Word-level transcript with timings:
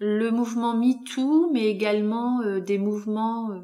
le 0.00 0.30
mouvement 0.30 0.74
MeToo, 0.74 1.50
mais 1.52 1.66
également 1.66 2.40
euh, 2.40 2.58
des 2.60 2.78
mouvements 2.78 3.50
euh, 3.50 3.60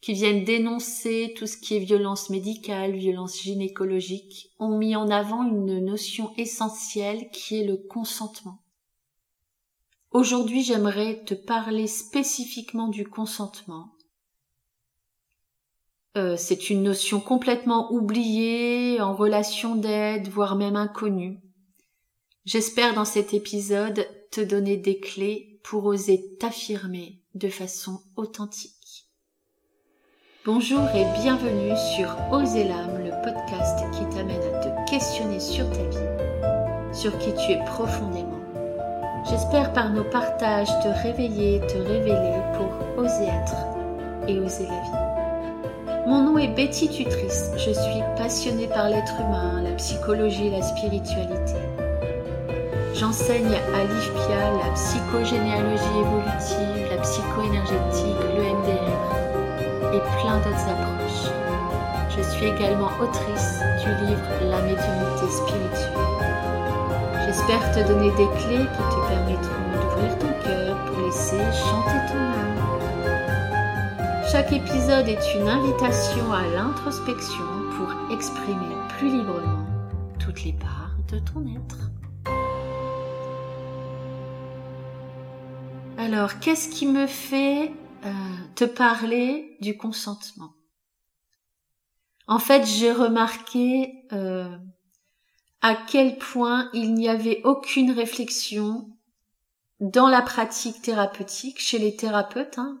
qui 0.00 0.12
viennent 0.12 0.44
dénoncer 0.44 1.32
tout 1.36 1.46
ce 1.46 1.56
qui 1.56 1.76
est 1.76 1.78
violence 1.78 2.30
médicale, 2.30 2.96
violence 2.96 3.40
gynécologique, 3.40 4.50
ont 4.58 4.76
mis 4.76 4.96
en 4.96 5.08
avant 5.08 5.44
une 5.44 5.78
notion 5.78 6.32
essentielle 6.36 7.30
qui 7.30 7.60
est 7.60 7.64
le 7.64 7.76
consentement. 7.76 8.58
Aujourd'hui, 10.10 10.64
j'aimerais 10.64 11.22
te 11.24 11.34
parler 11.34 11.86
spécifiquement 11.86 12.88
du 12.88 13.08
consentement. 13.08 13.94
Euh, 16.16 16.36
c'est 16.36 16.70
une 16.70 16.82
notion 16.82 17.20
complètement 17.20 17.90
oubliée, 17.92 19.00
en 19.00 19.14
relation 19.14 19.76
d'aide, 19.76 20.26
voire 20.26 20.56
même 20.56 20.76
inconnue. 20.76 21.38
J'espère 22.44 22.94
dans 22.94 23.04
cet 23.04 23.32
épisode 23.32 24.08
te 24.32 24.40
donner 24.40 24.76
des 24.76 24.98
clés 24.98 25.51
pour 25.62 25.86
oser 25.86 26.36
t'affirmer 26.38 27.20
de 27.34 27.48
façon 27.48 28.00
authentique. 28.16 29.08
Bonjour 30.44 30.82
et 30.90 31.04
bienvenue 31.20 31.76
sur 31.94 32.16
Oser 32.32 32.64
l'âme, 32.64 32.98
le 33.04 33.10
podcast 33.22 33.78
qui 33.92 34.04
t'amène 34.14 34.42
à 34.42 34.58
te 34.58 34.90
questionner 34.90 35.38
sur 35.38 35.70
ta 35.70 35.84
vie, 35.84 36.92
sur 36.92 37.16
qui 37.18 37.32
tu 37.34 37.52
es 37.52 37.64
profondément. 37.64 38.40
J'espère 39.30 39.72
par 39.72 39.92
nos 39.92 40.04
partages 40.04 40.68
te 40.82 40.88
réveiller, 41.02 41.60
te 41.60 41.78
révéler 41.78 42.40
pour 42.56 43.04
oser 43.04 43.24
être 43.24 43.54
et 44.26 44.40
oser 44.40 44.66
la 44.66 44.80
vie. 44.80 45.12
Mon 46.08 46.24
nom 46.24 46.38
est 46.38 46.48
Betty 46.48 46.88
Tutrice, 46.88 47.50
je 47.56 47.70
suis 47.70 48.02
passionnée 48.16 48.66
par 48.66 48.88
l'être 48.88 49.14
humain, 49.20 49.62
la 49.62 49.72
psychologie 49.76 50.48
et 50.48 50.50
la 50.50 50.62
spiritualité. 50.62 51.54
J'enseigne 53.02 53.58
à 53.74 53.82
l'IFPIA 53.82 54.52
la 54.62 54.70
psychogénéalogie 54.74 55.98
évolutive, 55.98 56.86
la 56.88 56.98
psychoénergétique, 56.98 58.22
le 58.36 58.42
MDR 58.42 59.00
et 59.92 60.02
plein 60.20 60.36
d'autres 60.38 60.68
approches. 60.70 61.26
Je 62.16 62.22
suis 62.22 62.46
également 62.46 62.92
autrice 63.00 63.58
du 63.82 63.90
livre 64.06 64.22
La 64.48 64.62
médiumnité 64.62 65.26
spirituelle. 65.32 65.98
J'espère 67.26 67.72
te 67.72 67.80
donner 67.88 68.12
des 68.12 68.28
clés 68.38 68.68
qui 68.70 68.84
te 68.94 69.00
permettront 69.08 69.66
d'ouvrir 69.74 70.16
ton 70.20 70.32
cœur 70.44 70.76
pour 70.84 71.04
laisser 71.04 71.42
chanter 71.52 71.98
ton 72.06 72.22
âme. 72.22 72.60
Chaque 74.30 74.52
épisode 74.52 75.08
est 75.08 75.34
une 75.34 75.48
invitation 75.48 76.32
à 76.32 76.46
l'introspection 76.54 77.48
pour 77.76 78.14
exprimer 78.16 78.76
plus 78.96 79.10
librement 79.10 79.66
toutes 80.20 80.44
les 80.44 80.52
parts 80.52 80.94
de 81.10 81.18
ton 81.18 81.44
être. 81.48 81.90
Alors, 86.04 86.40
qu'est-ce 86.40 86.68
qui 86.68 86.86
me 86.86 87.06
fait 87.06 87.70
euh, 88.04 88.10
te 88.56 88.64
parler 88.64 89.56
du 89.60 89.76
consentement? 89.76 90.52
En 92.26 92.40
fait, 92.40 92.66
j'ai 92.66 92.90
remarqué 92.90 94.02
euh, 94.10 94.50
à 95.60 95.76
quel 95.76 96.18
point 96.18 96.70
il 96.74 96.94
n'y 96.94 97.08
avait 97.08 97.40
aucune 97.44 97.92
réflexion 97.92 98.90
dans 99.78 100.08
la 100.08 100.22
pratique 100.22 100.82
thérapeutique 100.82 101.60
chez 101.60 101.78
les 101.78 101.94
thérapeutes, 101.94 102.58
hein, 102.58 102.80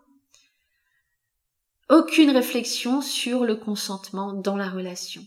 aucune 1.90 2.30
réflexion 2.30 3.02
sur 3.02 3.44
le 3.44 3.54
consentement 3.54 4.32
dans 4.32 4.56
la 4.56 4.68
relation. 4.68 5.22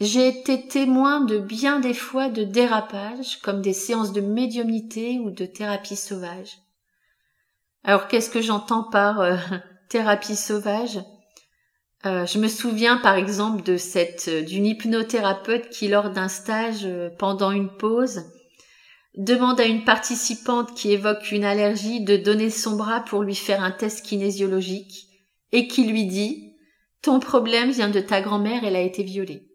J'ai 0.00 0.26
été 0.26 0.66
témoin 0.66 1.20
de 1.20 1.38
bien 1.38 1.78
des 1.78 1.94
fois 1.94 2.30
de 2.30 2.42
dérapages, 2.42 3.38
comme 3.42 3.62
des 3.62 3.74
séances 3.74 4.12
de 4.12 4.20
médiumnité 4.20 5.20
ou 5.20 5.30
de 5.30 5.46
thérapie 5.46 5.94
sauvage. 5.94 6.58
Alors 7.84 8.06
qu'est-ce 8.06 8.30
que 8.30 8.40
j'entends 8.40 8.84
par 8.84 9.20
euh, 9.20 9.36
thérapie 9.88 10.36
sauvage? 10.36 11.00
Euh, 12.06 12.26
Je 12.26 12.38
me 12.38 12.48
souviens 12.48 12.96
par 12.98 13.16
exemple 13.16 13.62
de 13.62 13.76
cette 13.76 14.28
euh, 14.28 14.42
d'une 14.42 14.66
hypnothérapeute 14.66 15.68
qui 15.70 15.88
lors 15.88 16.10
d'un 16.10 16.28
stage 16.28 16.88
pendant 17.18 17.50
une 17.50 17.76
pause 17.76 18.24
demande 19.16 19.60
à 19.60 19.66
une 19.66 19.84
participante 19.84 20.74
qui 20.74 20.92
évoque 20.92 21.32
une 21.32 21.44
allergie 21.44 22.02
de 22.02 22.16
donner 22.16 22.50
son 22.50 22.76
bras 22.76 23.00
pour 23.00 23.22
lui 23.22 23.34
faire 23.34 23.62
un 23.62 23.70
test 23.70 24.06
kinésiologique 24.06 25.06
et 25.50 25.68
qui 25.68 25.84
lui 25.84 26.06
dit 26.06 26.54
ton 27.02 27.18
problème 27.18 27.72
vient 27.72 27.90
de 27.90 28.00
ta 28.00 28.20
grand-mère, 28.22 28.64
elle 28.64 28.76
a 28.76 28.80
été 28.80 29.02
violée. 29.02 29.48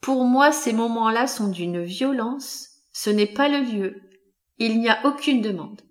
Pour 0.00 0.24
moi, 0.24 0.52
ces 0.52 0.72
moments-là 0.72 1.26
sont 1.26 1.48
d'une 1.48 1.82
violence, 1.82 2.68
ce 2.92 3.10
n'est 3.10 3.26
pas 3.26 3.48
le 3.48 3.60
lieu, 3.60 4.00
il 4.58 4.78
n'y 4.78 4.88
a 4.88 5.04
aucune 5.04 5.42
demande. 5.42 5.82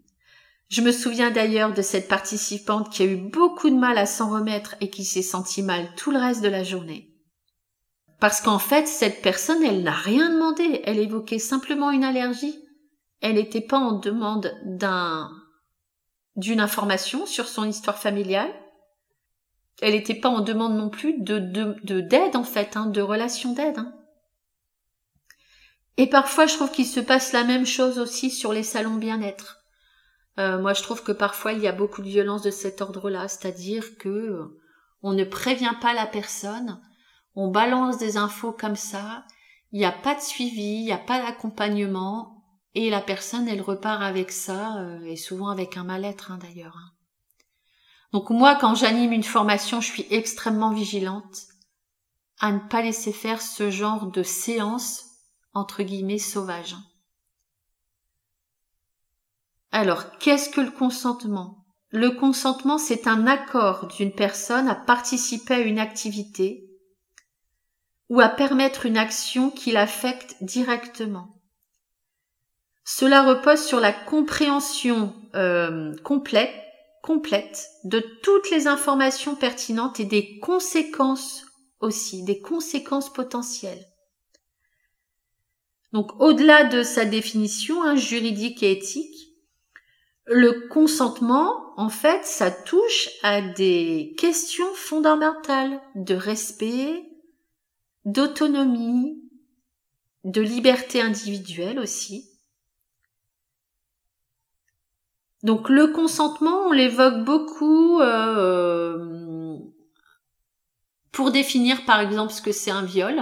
Je 0.70 0.82
me 0.82 0.92
souviens 0.92 1.32
d'ailleurs 1.32 1.74
de 1.74 1.82
cette 1.82 2.08
participante 2.08 2.92
qui 2.92 3.04
a 3.04 3.06
eu 3.06 3.18
beaucoup 3.18 3.70
de 3.70 3.76
mal 3.76 3.98
à 3.98 4.06
s'en 4.06 4.32
remettre 4.32 4.76
et 4.82 4.90
qui 4.90 5.06
s'est 5.06 5.22
sentie 5.22 5.62
mal 5.62 5.88
tout 5.96 6.12
le 6.12 6.18
reste 6.18 6.42
de 6.42 6.48
la 6.48 6.64
journée. 6.64 7.14
Parce 8.20 8.42
qu'en 8.42 8.60
fait, 8.60 8.88
cette 8.88 9.22
personne, 9.22 9.64
elle 9.64 9.84
n'a 9.84 9.92
rien 9.92 10.30
demandé, 10.30 10.82
elle 10.86 10.98
évoquait 10.98 11.40
simplement 11.40 11.92
une 11.92 12.06
allergie. 12.06 12.58
Elle 13.20 13.36
n'était 13.36 13.62
pas 13.62 13.78
en 13.78 14.00
demande 14.00 14.54
d'un, 14.66 15.30
d'une 16.36 16.60
information 16.60 17.26
sur 17.26 17.48
son 17.48 17.66
histoire 17.66 17.98
familiale. 17.98 18.54
Elle 19.82 19.94
n'était 19.94 20.16
pas 20.16 20.30
en 20.30 20.42
demande 20.42 20.76
non 20.76 20.90
plus 20.90 21.20
de, 21.20 21.40
de, 21.40 22.02
d'aide, 22.02 22.36
en 22.36 22.44
fait, 22.44 22.78
hein, 22.78 22.86
de 22.86 23.02
relation 23.02 23.54
d'aide. 23.54 23.78
Hein. 23.78 23.94
Et 25.98 26.08
parfois, 26.08 26.46
je 26.46 26.56
trouve 26.56 26.72
qu'il 26.72 26.88
se 26.88 27.00
passe 27.00 27.34
la 27.34 27.44
même 27.44 27.66
chose 27.66 28.00
aussi 28.00 28.32
sur 28.32 28.54
les 28.54 28.64
salons 28.64 28.96
bien-être. 28.96 29.63
Euh, 30.40 30.60
moi, 30.60 30.74
je 30.74 30.82
trouve 30.82 31.04
que 31.04 31.12
parfois 31.12 31.54
il 31.54 31.62
y 31.62 31.68
a 31.68 31.72
beaucoup 31.72 32.02
de 32.02 32.10
violence 32.10 32.42
de 32.42 32.52
cet 32.52 32.82
ordre-là, 32.82 33.28
c'est-à-dire 33.28 33.98
que 33.98 34.10
euh, 34.10 34.60
on 35.02 35.14
ne 35.14 35.24
prévient 35.24 35.76
pas 35.80 35.94
la 35.94 36.08
personne, 36.08 36.82
on 37.36 37.52
balance 37.52 37.98
des 37.98 38.18
infos 38.18 38.52
comme 38.52 38.76
ça, 38.76 39.26
il 39.72 39.80
n'y 39.80 39.86
a 39.86 39.92
pas 39.92 40.16
de 40.16 40.22
suivi, 40.22 40.80
il 40.80 40.86
n'y 40.86 40.92
a 40.92 40.98
pas 40.98 41.22
d'accompagnement, 41.22 42.44
et 42.76 42.90
la 42.90 43.02
personne, 43.02 43.48
elle 43.48 43.62
repart 43.62 44.02
avec 44.02 44.32
ça, 44.32 44.78
euh, 44.78 45.04
et 45.06 45.16
souvent 45.16 45.50
avec 45.50 45.78
un 45.78 45.84
mal-être 45.84 46.32
hein, 46.32 46.40
d'ailleurs. 46.42 46.78
Hein. 46.78 46.92
Donc 48.12 48.30
moi, 48.30 48.56
quand 48.56 48.76
j'anime 48.76 49.12
une 49.12 49.24
formation, 49.24 49.82
je 49.82 49.92
suis 49.92 50.08
extrêmement 50.10 50.72
vigilante 50.72 51.42
à 52.40 52.52
ne 52.52 52.60
pas 52.60 52.82
laisser 52.82 53.12
faire 53.12 53.42
ce 53.42 53.70
genre 53.70 54.08
de 54.08 54.24
séance 54.24 55.06
entre 55.54 55.84
guillemets 55.84 56.18
sauvage. 56.18 56.76
Alors, 59.74 60.20
qu'est-ce 60.20 60.52
que 60.52 60.62
le 60.62 60.70
consentement? 60.70 61.66
Le 61.90 62.12
consentement, 62.12 62.78
c'est 62.78 63.08
un 63.08 63.26
accord 63.26 63.88
d'une 63.88 64.14
personne 64.14 64.68
à 64.68 64.76
participer 64.76 65.56
à 65.56 65.60
une 65.62 65.80
activité 65.80 66.70
ou 68.08 68.22
à 68.22 68.30
permettre 68.30 68.86
une 68.86 68.98
action 68.98 69.50
qui 69.50 69.72
l'affecte 69.72 70.36
directement. 70.42 71.42
Cela 72.86 73.24
repose 73.24 73.66
sur 73.66 73.80
la 73.80 73.92
compréhension 73.92 75.16
euh, 75.34 75.96
complète, 76.04 76.54
complète 77.02 77.68
de 77.84 78.00
toutes 78.22 78.52
les 78.52 78.68
informations 78.68 79.36
pertinentes 79.36 80.00
et 80.00 80.06
des 80.06 80.38
conséquences 80.38 81.48
aussi, 81.80 82.24
des 82.24 82.42
conséquences 82.42 83.12
potentielles. 83.12 83.88
Donc 85.94 86.12
au-delà 86.22 86.64
de 86.64 86.84
sa 86.84 87.06
définition 87.06 87.82
hein, 87.82 87.96
juridique 87.96 88.62
et 88.62 88.72
éthique, 88.72 89.33
le 90.26 90.68
consentement, 90.70 91.74
en 91.78 91.90
fait, 91.90 92.26
ça 92.26 92.50
touche 92.52 93.10
à 93.24 93.42
des 93.42 94.16
questions 94.18 94.74
fondamentales 94.74 95.82
de 95.96 96.16
respect, 96.16 97.04
d'autonomie, 98.06 99.22
de 100.24 100.42
liberté 100.42 101.02
individuelle 101.02 101.80
aussi. 101.80 102.30
Donc 105.44 105.68
le 105.68 105.88
consentement, 105.88 106.68
on 106.68 106.72
l'évoque 106.72 107.26
beaucoup 107.26 108.00
euh, 108.00 109.58
pour 111.12 111.32
définir 111.32 111.84
par 111.84 112.00
exemple 112.00 112.32
ce 112.32 112.42
que 112.42 112.54
c'est 112.54 112.72
un 112.72 112.86
viol. 112.86 113.22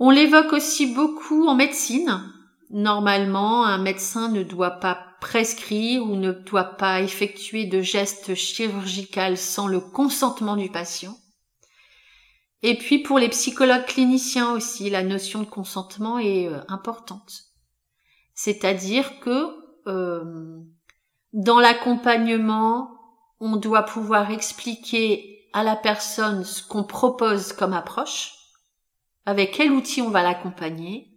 On 0.00 0.10
l'évoque 0.10 0.52
aussi 0.52 0.92
beaucoup 0.92 1.46
en 1.46 1.54
médecine 1.54 2.32
Normalement, 2.70 3.64
un 3.64 3.78
médecin 3.78 4.28
ne 4.28 4.44
doit 4.44 4.78
pas 4.78 4.98
prescrire 5.20 6.04
ou 6.04 6.14
ne 6.14 6.30
doit 6.32 6.76
pas 6.76 7.00
effectuer 7.00 7.66
de 7.66 7.82
gestes 7.82 8.34
chirurgicaux 8.34 9.36
sans 9.36 9.66
le 9.66 9.80
consentement 9.80 10.56
du 10.56 10.70
patient. 10.70 11.16
Et 12.62 12.76
puis 12.76 12.98
pour 12.98 13.18
les 13.18 13.28
psychologues 13.28 13.86
cliniciens 13.86 14.52
aussi, 14.52 14.90
la 14.90 15.02
notion 15.02 15.40
de 15.40 15.46
consentement 15.46 16.18
est 16.18 16.48
euh, 16.48 16.60
importante. 16.68 17.44
C'est-à-dire 18.34 19.18
que 19.20 19.56
euh, 19.86 20.60
dans 21.32 21.58
l'accompagnement, 21.58 22.90
on 23.40 23.56
doit 23.56 23.84
pouvoir 23.84 24.30
expliquer 24.30 25.48
à 25.52 25.64
la 25.64 25.74
personne 25.74 26.44
ce 26.44 26.62
qu'on 26.62 26.84
propose 26.84 27.52
comme 27.52 27.72
approche, 27.72 28.34
avec 29.26 29.52
quel 29.52 29.72
outil 29.72 30.02
on 30.02 30.10
va 30.10 30.22
l'accompagner, 30.22 31.09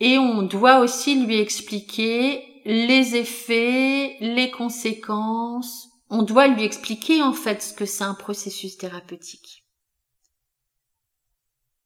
Et 0.00 0.18
on 0.18 0.42
doit 0.42 0.80
aussi 0.80 1.24
lui 1.24 1.38
expliquer 1.38 2.62
les 2.64 3.16
effets, 3.16 4.16
les 4.20 4.50
conséquences. 4.50 5.88
On 6.10 6.22
doit 6.22 6.48
lui 6.48 6.64
expliquer 6.64 7.22
en 7.22 7.32
fait 7.32 7.62
ce 7.62 7.72
que 7.72 7.86
c'est 7.86 8.04
un 8.04 8.14
processus 8.14 8.76
thérapeutique. 8.76 9.64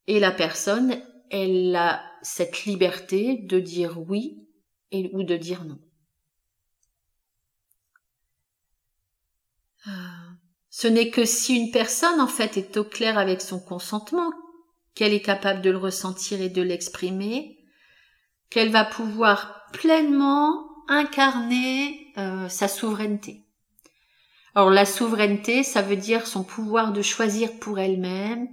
Et 0.07 0.19
la 0.19 0.31
personne, 0.31 1.01
elle 1.29 1.75
a 1.75 2.01
cette 2.21 2.65
liberté 2.65 3.35
de 3.35 3.59
dire 3.59 3.99
oui 3.99 4.47
ou 4.91 5.23
de 5.23 5.35
dire 5.35 5.65
non. 5.65 5.79
Ah. 9.85 10.27
Ce 10.69 10.87
n'est 10.87 11.09
que 11.09 11.25
si 11.25 11.55
une 11.55 11.71
personne 11.71 12.21
en 12.21 12.27
fait 12.27 12.55
est 12.57 12.77
au 12.77 12.83
clair 12.83 13.17
avec 13.17 13.41
son 13.41 13.59
consentement 13.59 14.31
qu'elle 14.93 15.13
est 15.13 15.21
capable 15.21 15.61
de 15.61 15.71
le 15.71 15.77
ressentir 15.77 16.39
et 16.41 16.49
de 16.49 16.61
l'exprimer, 16.61 17.56
qu'elle 18.49 18.69
va 18.69 18.85
pouvoir 18.85 19.65
pleinement 19.73 20.67
incarner 20.87 22.13
euh, 22.17 22.47
sa 22.49 22.67
souveraineté. 22.67 23.43
Alors 24.55 24.69
la 24.71 24.85
souveraineté, 24.85 25.63
ça 25.63 25.81
veut 25.81 25.97
dire 25.97 26.25
son 26.25 26.43
pouvoir 26.43 26.91
de 26.91 27.01
choisir 27.01 27.59
pour 27.59 27.77
elle-même, 27.79 28.47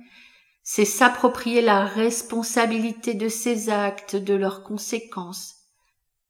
c'est 0.63 0.85
s'approprier 0.85 1.61
la 1.61 1.85
responsabilité 1.85 3.15
de 3.15 3.29
ses 3.29 3.71
actes, 3.71 4.17
de 4.17 4.35
leurs 4.35 4.63
conséquences. 4.63 5.57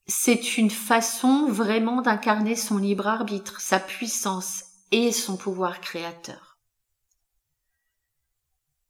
C'est 0.06 0.58
une 0.58 0.70
façon 0.70 1.46
vraiment 1.48 2.02
d'incarner 2.02 2.56
son 2.56 2.78
libre 2.78 3.06
arbitre, 3.06 3.60
sa 3.60 3.78
puissance 3.78 4.64
et 4.90 5.12
son 5.12 5.36
pouvoir 5.36 5.80
créateur. 5.80 6.43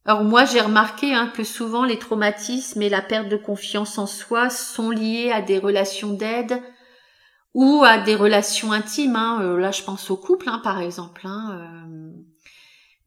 Alors 0.06 0.22
moi 0.22 0.44
j'ai 0.44 0.60
remarqué 0.60 1.14
hein, 1.14 1.32
que 1.34 1.44
souvent 1.44 1.84
les 1.84 1.98
traumatismes 1.98 2.82
et 2.82 2.90
la 2.90 3.00
perte 3.00 3.28
de 3.28 3.38
confiance 3.38 3.96
en 3.96 4.06
soi 4.06 4.50
sont 4.50 4.90
liés 4.90 5.30
à 5.32 5.40
des 5.40 5.58
relations 5.58 6.12
d'aide 6.12 6.60
ou 7.54 7.82
à 7.84 7.96
des 7.98 8.14
relations 8.14 8.72
intimes. 8.72 9.16
Hein. 9.16 9.40
Euh, 9.42 9.58
là 9.58 9.70
je 9.70 9.82
pense 9.82 10.10
au 10.10 10.16
couple 10.16 10.50
hein, 10.50 10.60
par 10.62 10.80
exemple. 10.80 11.26
Euh, 11.26 12.10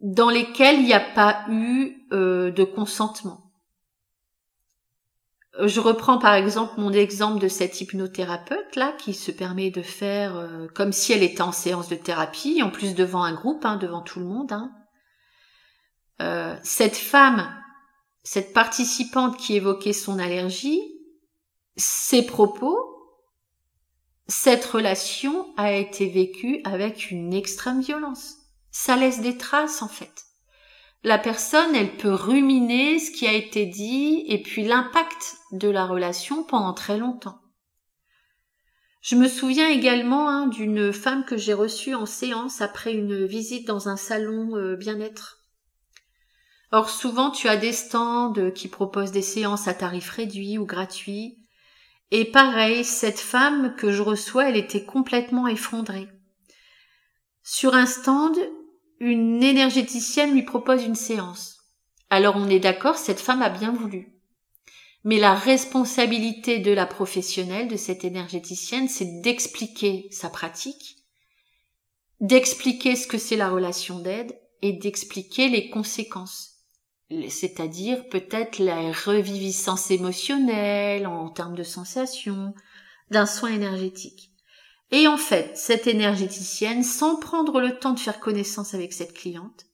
dans 0.01 0.29
lesquels 0.29 0.79
il 0.79 0.85
n'y 0.85 0.93
a 0.93 0.99
pas 0.99 1.45
eu 1.49 2.07
euh, 2.13 2.51
de 2.51 2.63
consentement. 2.63 3.43
Je 5.63 5.79
reprends 5.79 6.17
par 6.17 6.33
exemple 6.33 6.73
mon 6.77 6.91
exemple 6.91 7.39
de 7.39 7.47
cette 7.47 7.79
hypnothérapeute 7.79 8.75
là 8.75 8.91
qui 8.97 9.13
se 9.13 9.31
permet 9.31 9.71
de 9.71 9.81
faire 9.81 10.47
comme 10.75 10.91
si 10.91 11.13
elle 11.13 11.23
était 11.23 11.41
en 11.41 11.51
séance 11.51 11.89
de 11.89 11.95
thérapie, 11.95 12.61
en 12.61 12.69
plus 12.69 12.93
devant 12.93 13.23
un 13.23 13.33
groupe, 13.33 13.65
hein, 13.65 13.77
devant 13.77 14.01
tout 14.01 14.19
le 14.19 14.27
monde. 14.27 14.51
Hein. 14.51 14.71
Euh, 16.21 16.55
cette 16.63 16.97
femme, 16.97 17.53
cette 18.23 18.53
participante 18.53 19.37
qui 19.37 19.55
évoquait 19.55 19.93
son 19.93 20.19
allergie, 20.19 20.81
ses 21.75 22.25
propos, 22.25 22.77
cette 24.27 24.65
relation 24.65 25.53
a 25.57 25.71
été 25.73 26.09
vécue 26.09 26.61
avec 26.65 27.11
une 27.11 27.33
extrême 27.33 27.81
violence 27.81 28.37
ça 28.77 28.95
laisse 28.95 29.21
des 29.21 29.37
traces 29.37 29.81
en 29.81 29.87
fait. 29.87 30.25
La 31.03 31.17
personne, 31.17 31.75
elle 31.75 31.97
peut 31.97 32.13
ruminer 32.13 32.99
ce 32.99 33.09
qui 33.09 33.25
a 33.25 33.33
été 33.33 33.65
dit 33.65 34.23
et 34.27 34.41
puis 34.41 34.63
l'impact 34.63 35.37
de 35.51 35.67
la 35.67 35.87
relation 35.87 36.43
pendant 36.43 36.73
très 36.73 36.97
longtemps. 36.99 37.39
Je 39.01 39.15
me 39.15 39.27
souviens 39.27 39.67
également 39.67 40.29
hein, 40.29 40.47
d'une 40.47 40.93
femme 40.93 41.25
que 41.25 41.37
j'ai 41.37 41.53
reçue 41.53 41.95
en 41.95 42.05
séance 42.05 42.61
après 42.61 42.93
une 42.93 43.25
visite 43.25 43.65
dans 43.65 43.89
un 43.89 43.97
salon 43.97 44.55
euh, 44.57 44.75
bien-être. 44.75 45.36
Or 46.71 46.89
souvent 46.89 47.31
tu 47.31 47.47
as 47.47 47.57
des 47.57 47.71
stands 47.71 48.51
qui 48.53 48.67
proposent 48.67 49.11
des 49.11 49.21
séances 49.21 49.67
à 49.67 49.73
tarif 49.73 50.09
réduit 50.09 50.57
ou 50.57 50.65
gratuit. 50.65 51.37
Et 52.11 52.25
pareil, 52.25 52.83
cette 52.83 53.19
femme 53.19 53.75
que 53.75 53.91
je 53.91 54.01
reçois, 54.01 54.49
elle 54.49 54.57
était 54.57 54.83
complètement 54.83 55.47
effondrée. 55.47 56.07
Sur 57.43 57.75
un 57.75 57.85
stand, 57.85 58.37
une 58.99 59.43
énergéticienne 59.43 60.33
lui 60.33 60.43
propose 60.43 60.83
une 60.83 60.95
séance. 60.95 61.57
Alors 62.09 62.35
on 62.35 62.49
est 62.49 62.59
d'accord, 62.59 62.97
cette 62.97 63.19
femme 63.19 63.41
a 63.41 63.49
bien 63.49 63.71
voulu. 63.71 64.13
Mais 65.03 65.19
la 65.19 65.35
responsabilité 65.35 66.59
de 66.59 66.71
la 66.71 66.85
professionnelle, 66.85 67.69
de 67.69 67.77
cette 67.77 68.03
énergéticienne, 68.03 68.89
c'est 68.89 69.21
d'expliquer 69.21 70.07
sa 70.11 70.29
pratique, 70.29 70.97
d'expliquer 72.19 72.95
ce 72.95 73.07
que 73.07 73.17
c'est 73.17 73.37
la 73.37 73.49
relation 73.49 73.99
d'aide 73.99 74.37
et 74.61 74.73
d'expliquer 74.73 75.49
les 75.49 75.69
conséquences. 75.69 76.56
C'est-à-dire 77.09 78.07
peut-être 78.09 78.59
la 78.59 78.91
reviviscence 78.91 79.91
émotionnelle 79.91 81.07
en 81.07 81.29
termes 81.29 81.55
de 81.55 81.63
sensations 81.63 82.53
d'un 83.11 83.25
soin 83.25 83.49
énergétique. 83.49 84.31
Et 84.91 85.07
en 85.07 85.17
fait, 85.17 85.51
cette 85.55 85.87
énergéticienne, 85.87 86.83
sans 86.83 87.17
prendre 87.17 87.59
le 87.59 87.77
temps 87.77 87.93
de 87.93 87.99
faire 87.99 88.19
connaissance 88.19 88.73
avec 88.73 88.93
cette 88.93 89.13
cliente, 89.13 89.65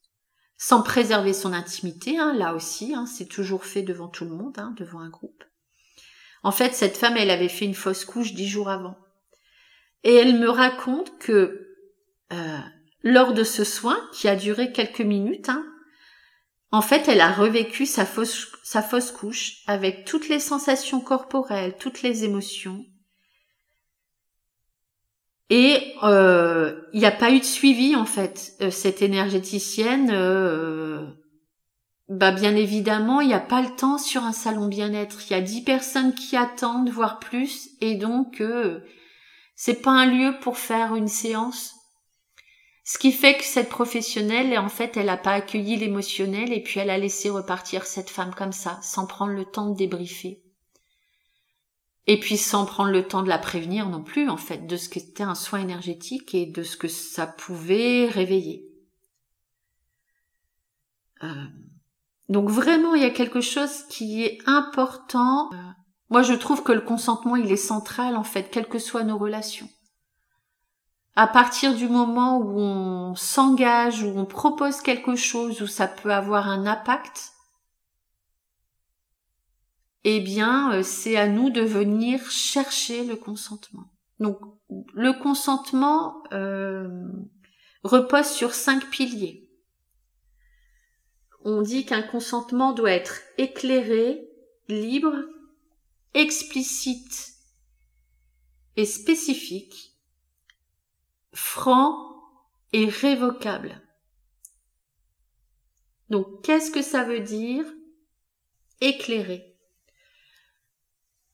sans 0.58 0.82
préserver 0.82 1.34
son 1.34 1.54
intimité, 1.54 2.18
hein, 2.18 2.34
là 2.34 2.56
aussi, 2.56 2.94
hein, 2.96 3.06
c'est 3.06 3.28
toujours 3.28 3.66
fait 3.66 3.84
devant 3.84 4.08
tout 4.08 4.26
le 4.26 4.32
monde, 4.32 4.58
hein, 4.58 4.74
devant 4.78 5.00
un 5.00 5.10
groupe. 5.10 5.44
En 6.44 6.52
fait, 6.52 6.74
cette 6.74 6.98
femme, 6.98 7.18
elle 7.18 7.30
avait 7.30 7.50
fait 7.50 7.66
une 7.66 7.74
fausse 7.74 8.06
couche 8.06 8.34
dix 8.34 8.48
jours 8.48 8.70
avant. 8.70 8.98
Et 10.04 10.14
elle 10.14 10.38
me 10.40 10.50
raconte 10.50 11.18
que 11.18 11.76
euh, 12.32 12.60
lors 13.04 13.34
de 13.34 13.44
ce 13.44 13.64
soin, 13.64 13.98
qui 14.14 14.28
a 14.28 14.36
duré 14.36 14.72
quelques 14.72 15.02
minutes, 15.02 15.50
en 16.74 16.82
fait, 16.82 17.08
elle 17.08 17.22
a 17.22 17.32
revécu 17.32 17.86
sa 17.86 18.04
fausse, 18.04 19.12
couche 19.12 19.62
avec 19.68 20.06
toutes 20.06 20.28
les 20.28 20.40
sensations 20.40 21.02
corporelles, 21.02 21.78
toutes 21.78 22.02
les 22.02 22.24
émotions, 22.24 22.84
et 25.52 25.94
euh, 26.02 26.82
il 26.94 27.00
n'y 27.00 27.06
a 27.06 27.12
pas 27.12 27.30
eu 27.30 27.40
de 27.40 27.46
suivi 27.46 27.96
en 27.96 28.06
fait. 28.06 28.54
Euh, 28.62 28.72
cette 28.72 29.04
énergéticienne, 29.04 30.10
euh, 30.12 31.06
bah 32.10 32.32
bien 32.32 32.56
évidemment, 32.56 33.22
il 33.22 33.28
n'y 33.28 33.36
a 33.36 33.40
pas 33.40 33.62
le 33.62 33.76
temps 33.76 34.00
sur 34.00 34.24
un 34.24 34.34
salon 34.34 34.68
bien-être. 34.68 35.20
Il 35.30 35.34
y 35.34 35.36
a 35.36 35.42
dix 35.42 35.62
personnes 35.62 36.16
qui 36.16 36.36
attendent, 36.36 36.90
voire 36.90 37.20
plus, 37.20 37.70
et 37.82 37.94
donc 37.94 38.42
c'est 39.56 39.80
pas 39.84 39.92
un 39.92 40.08
lieu 40.08 40.34
pour 40.42 40.58
faire 40.58 40.96
une 40.96 41.08
séance. 41.08 41.76
Ce 42.84 42.98
qui 42.98 43.14
fait 43.14 43.38
que 43.38 43.46
cette 43.46 43.70
professionnelle, 43.70 44.58
en 44.60 44.68
fait, 44.68 44.98
elle 44.98 45.06
n'a 45.06 45.18
pas 45.18 45.32
accueilli 45.32 45.78
l'émotionnel 45.78 46.52
et 46.52 46.62
puis 46.62 46.82
elle 46.82 46.90
a 46.90 46.98
laissé 46.98 47.30
repartir 47.30 47.86
cette 47.86 48.10
femme 48.10 48.36
comme 48.36 48.52
ça, 48.52 48.80
sans 48.82 49.08
prendre 49.08 49.32
le 49.32 49.46
temps 49.46 49.70
de 49.70 49.78
débriefer. 49.78 50.44
Et 52.08 52.20
puis 52.20 52.36
sans 52.36 52.66
prendre 52.66 52.92
le 52.92 53.08
temps 53.08 53.24
de 53.24 53.30
la 53.30 53.38
prévenir 53.38 53.88
non 53.88 54.04
plus, 54.04 54.28
en 54.28 54.36
fait, 54.36 54.68
de 54.68 54.76
ce 54.76 54.90
qu'était 54.90 55.24
un 55.24 55.36
soin 55.36 55.62
énergétique 55.62 56.36
et 56.36 56.46
de 56.46 56.64
ce 56.64 56.76
que 56.76 56.90
ça 56.90 57.26
pouvait 57.26 58.08
réveiller. 58.08 58.68
Euh, 61.24 61.46
donc 62.28 62.50
vraiment, 62.50 62.96
il 62.96 63.02
y 63.02 63.06
a 63.06 63.12
quelque 63.12 63.40
chose 63.40 63.84
qui 63.90 64.24
est 64.24 64.40
important. 64.46 65.50
Euh, 65.54 65.58
moi, 66.10 66.22
je 66.22 66.34
trouve 66.34 66.64
que 66.64 66.74
le 66.74 66.82
consentement, 66.82 67.38
il 67.38 67.50
est 67.50 67.56
central, 67.56 68.18
en 68.18 68.26
fait, 68.26 68.52
quelles 68.52 68.68
que 68.68 68.80
soient 68.80 69.04
nos 69.04 69.18
relations. 69.18 69.70
À 71.16 71.28
partir 71.28 71.76
du 71.76 71.88
moment 71.88 72.40
où 72.40 72.60
on 72.60 73.16
s'engage, 73.16 74.04
où 74.04 74.18
on 74.18 74.26
propose 74.26 74.82
quelque 74.82 75.16
chose, 75.16 75.62
où 75.62 75.68
ça 75.68 75.88
peut 75.88 76.12
avoir 76.12 76.50
un 76.50 76.66
impact, 76.66 77.34
eh 80.04 80.20
bien, 80.20 80.74
euh, 80.74 80.84
c'est 80.84 81.16
à 81.16 81.28
nous 81.28 81.50
de 81.50 81.62
venir 81.62 82.30
chercher 82.30 83.06
le 83.06 83.16
consentement. 83.16 83.94
Donc, 84.20 84.40
le 84.94 85.14
consentement 85.14 86.24
euh, 86.34 87.08
repose 87.84 88.28
sur 88.28 88.54
cinq 88.54 88.90
piliers. 88.90 89.50
On 91.46 91.62
dit 91.62 91.86
qu'un 91.86 92.02
consentement 92.02 92.74
doit 92.74 92.92
être 92.92 93.20
éclairé, 93.38 94.28
libre, 94.68 95.16
explicite 96.14 97.34
et 98.76 98.86
spécifique, 98.86 99.93
franc 101.34 102.16
et 102.72 102.88
révocable. 102.88 103.82
Donc, 106.10 106.44
qu'est-ce 106.44 106.72
que 106.72 106.82
ça 106.82 107.04
veut 107.04 107.22
dire 107.22 107.66
éclairé? 108.82 109.58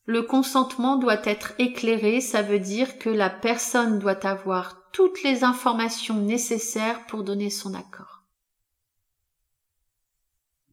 Le 0.06 0.24
consentement 0.24 0.96
doit 0.98 1.22
être 1.26 1.54
éclairé, 1.60 2.20
ça 2.22 2.42
veut 2.42 2.60
dire 2.60 2.98
que 2.98 3.10
la 3.10 3.30
personne 3.30 4.00
doit 4.00 4.26
avoir 4.26 4.90
toutes 4.92 5.22
les 5.22 5.44
informations 5.44 6.16
nécessaires 6.16 7.06
pour 7.06 7.24
donner 7.24 7.50
son 7.50 7.74
accord. 7.74 8.24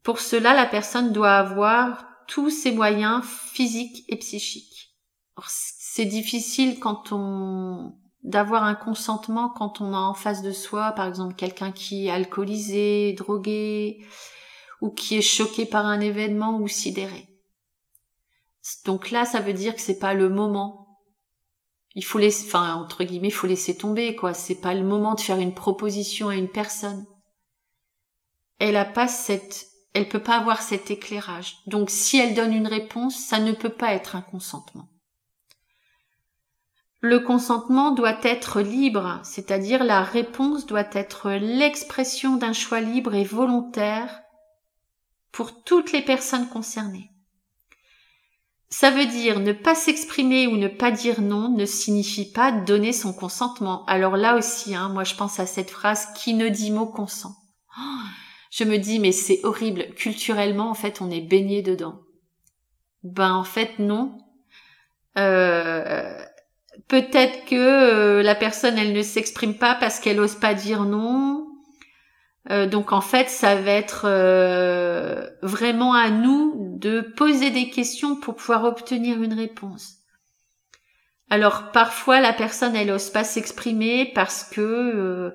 Pour 0.02 0.20
cela, 0.20 0.54
la 0.54 0.66
personne 0.66 1.12
doit 1.12 1.36
avoir 1.36 2.06
tous 2.28 2.50
ses 2.50 2.72
moyens 2.72 3.24
physiques 3.24 4.04
et 4.08 4.16
psychiques. 4.16 4.96
C'est 5.46 6.06
difficile 6.06 6.78
quand 6.78 7.12
on 7.12 7.94
d'avoir 8.26 8.64
un 8.64 8.74
consentement 8.74 9.48
quand 9.48 9.80
on 9.80 9.94
a 9.94 9.98
en 9.98 10.12
face 10.12 10.42
de 10.42 10.50
soi, 10.50 10.92
par 10.92 11.06
exemple, 11.06 11.36
quelqu'un 11.36 11.70
qui 11.70 12.06
est 12.06 12.10
alcoolisé, 12.10 13.12
drogué, 13.12 14.04
ou 14.80 14.90
qui 14.90 15.16
est 15.16 15.22
choqué 15.22 15.64
par 15.64 15.86
un 15.86 16.00
événement 16.00 16.58
ou 16.58 16.66
sidéré 16.66 17.28
Donc 18.84 19.12
là, 19.12 19.24
ça 19.24 19.40
veut 19.40 19.52
dire 19.52 19.74
que 19.74 19.80
c'est 19.80 20.00
pas 20.00 20.12
le 20.12 20.28
moment. 20.28 21.00
Il 21.94 22.04
faut 22.04 22.18
laisser, 22.18 22.46
enfin, 22.46 22.74
entre 22.74 23.04
guillemets, 23.04 23.28
il 23.28 23.32
faut 23.32 23.46
laisser 23.46 23.76
tomber, 23.76 24.16
quoi. 24.16 24.34
C'est 24.34 24.60
pas 24.60 24.74
le 24.74 24.84
moment 24.84 25.14
de 25.14 25.20
faire 25.20 25.38
une 25.38 25.54
proposition 25.54 26.28
à 26.28 26.34
une 26.34 26.50
personne. 26.50 27.06
Elle 28.58 28.76
a 28.76 28.84
pas 28.84 29.06
cette, 29.06 29.68
elle 29.94 30.08
peut 30.08 30.22
pas 30.22 30.36
avoir 30.36 30.62
cet 30.62 30.90
éclairage. 30.90 31.58
Donc 31.66 31.90
si 31.90 32.18
elle 32.18 32.34
donne 32.34 32.52
une 32.52 32.66
réponse, 32.66 33.16
ça 33.16 33.38
ne 33.38 33.52
peut 33.52 33.70
pas 33.70 33.92
être 33.92 34.16
un 34.16 34.22
consentement. 34.22 34.88
Le 37.08 37.20
consentement 37.20 37.92
doit 37.92 38.18
être 38.24 38.60
libre, 38.60 39.20
c'est-à-dire 39.22 39.84
la 39.84 40.02
réponse 40.02 40.66
doit 40.66 40.88
être 40.90 41.30
l'expression 41.30 42.36
d'un 42.36 42.52
choix 42.52 42.80
libre 42.80 43.14
et 43.14 43.22
volontaire 43.22 44.22
pour 45.30 45.62
toutes 45.62 45.92
les 45.92 46.02
personnes 46.02 46.48
concernées. 46.48 47.12
Ça 48.70 48.90
veut 48.90 49.06
dire 49.06 49.38
ne 49.38 49.52
pas 49.52 49.76
s'exprimer 49.76 50.48
ou 50.48 50.56
ne 50.56 50.66
pas 50.66 50.90
dire 50.90 51.20
non 51.20 51.48
ne 51.48 51.64
signifie 51.64 52.28
pas 52.28 52.50
donner 52.50 52.92
son 52.92 53.12
consentement. 53.12 53.84
Alors 53.84 54.16
là 54.16 54.34
aussi, 54.34 54.74
hein, 54.74 54.88
moi 54.88 55.04
je 55.04 55.14
pense 55.14 55.38
à 55.38 55.46
cette 55.46 55.70
phrase 55.70 56.08
qui 56.16 56.34
ne 56.34 56.48
dit 56.48 56.72
mot 56.72 56.86
consent. 56.86 57.36
Oh, 57.78 58.02
je 58.50 58.64
me 58.64 58.78
dis 58.78 58.98
mais 58.98 59.12
c'est 59.12 59.44
horrible. 59.44 59.94
Culturellement 59.94 60.70
en 60.70 60.74
fait 60.74 61.00
on 61.00 61.12
est 61.12 61.20
baigné 61.20 61.62
dedans. 61.62 62.00
Ben 63.04 63.32
en 63.32 63.44
fait 63.44 63.78
non. 63.78 64.18
Euh, 65.18 66.25
peut-être 66.88 67.44
que 67.46 67.54
euh, 67.54 68.22
la 68.22 68.34
personne 68.34 68.78
elle 68.78 68.92
ne 68.92 69.02
s'exprime 69.02 69.54
pas 69.54 69.74
parce 69.74 70.00
qu'elle 70.00 70.20
ose 70.20 70.36
pas 70.36 70.54
dire 70.54 70.84
non. 70.84 71.46
Euh, 72.50 72.66
donc 72.66 72.92
en 72.92 73.00
fait, 73.00 73.28
ça 73.28 73.56
va 73.56 73.72
être 73.72 74.02
euh, 74.04 75.28
vraiment 75.42 75.94
à 75.94 76.10
nous 76.10 76.76
de 76.78 77.00
poser 77.00 77.50
des 77.50 77.70
questions 77.70 78.16
pour 78.16 78.36
pouvoir 78.36 78.64
obtenir 78.64 79.20
une 79.22 79.34
réponse. 79.34 79.94
Alors 81.28 81.72
parfois 81.72 82.20
la 82.20 82.32
personne 82.32 82.76
elle 82.76 82.92
ose 82.92 83.10
pas 83.10 83.24
s'exprimer 83.24 84.12
parce 84.14 84.44
que 84.44 85.34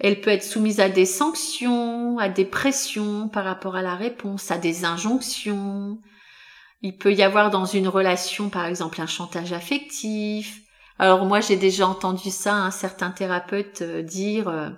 elle 0.00 0.20
peut 0.20 0.30
être 0.30 0.42
soumise 0.42 0.80
à 0.80 0.88
des 0.88 1.06
sanctions, 1.06 2.18
à 2.18 2.28
des 2.28 2.44
pressions 2.44 3.28
par 3.28 3.44
rapport 3.44 3.76
à 3.76 3.82
la 3.82 3.94
réponse, 3.94 4.50
à 4.50 4.58
des 4.58 4.84
injonctions. 4.84 6.00
Il 6.82 6.96
peut 6.96 7.12
y 7.12 7.22
avoir 7.22 7.50
dans 7.50 7.66
une 7.66 7.86
relation 7.86 8.48
par 8.48 8.66
exemple 8.66 9.00
un 9.00 9.06
chantage 9.06 9.52
affectif, 9.52 10.60
alors 10.98 11.24
moi 11.24 11.40
j'ai 11.40 11.56
déjà 11.56 11.86
entendu 11.86 12.30
ça, 12.30 12.54
un 12.54 12.70
certain 12.70 13.10
thérapeute 13.10 13.82
euh, 13.82 14.02
dire 14.02 14.48
euh, 14.48 14.70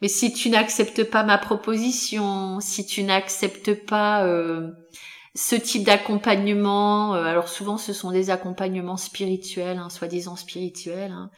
mais 0.00 0.08
si 0.08 0.32
tu 0.32 0.48
n'acceptes 0.48 1.04
pas 1.04 1.24
ma 1.24 1.36
proposition, 1.36 2.60
si 2.60 2.86
tu 2.86 3.02
n'acceptes 3.02 3.84
pas 3.86 4.24
euh, 4.24 4.70
ce 5.34 5.54
type 5.56 5.84
d'accompagnement, 5.84 7.12
alors 7.12 7.48
souvent 7.48 7.76
ce 7.76 7.92
sont 7.92 8.10
des 8.10 8.30
accompagnements 8.30 8.96
spirituels, 8.96 9.76
hein, 9.76 9.90
soi-disant 9.90 10.36
spirituels, 10.36 11.12
hein, 11.12 11.30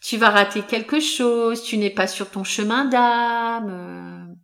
tu 0.00 0.16
vas 0.16 0.30
rater 0.30 0.62
quelque 0.62 1.00
chose, 1.00 1.62
tu 1.62 1.78
n'es 1.78 1.90
pas 1.90 2.06
sur 2.06 2.30
ton 2.30 2.44
chemin 2.44 2.84
d'âme. 2.84 4.36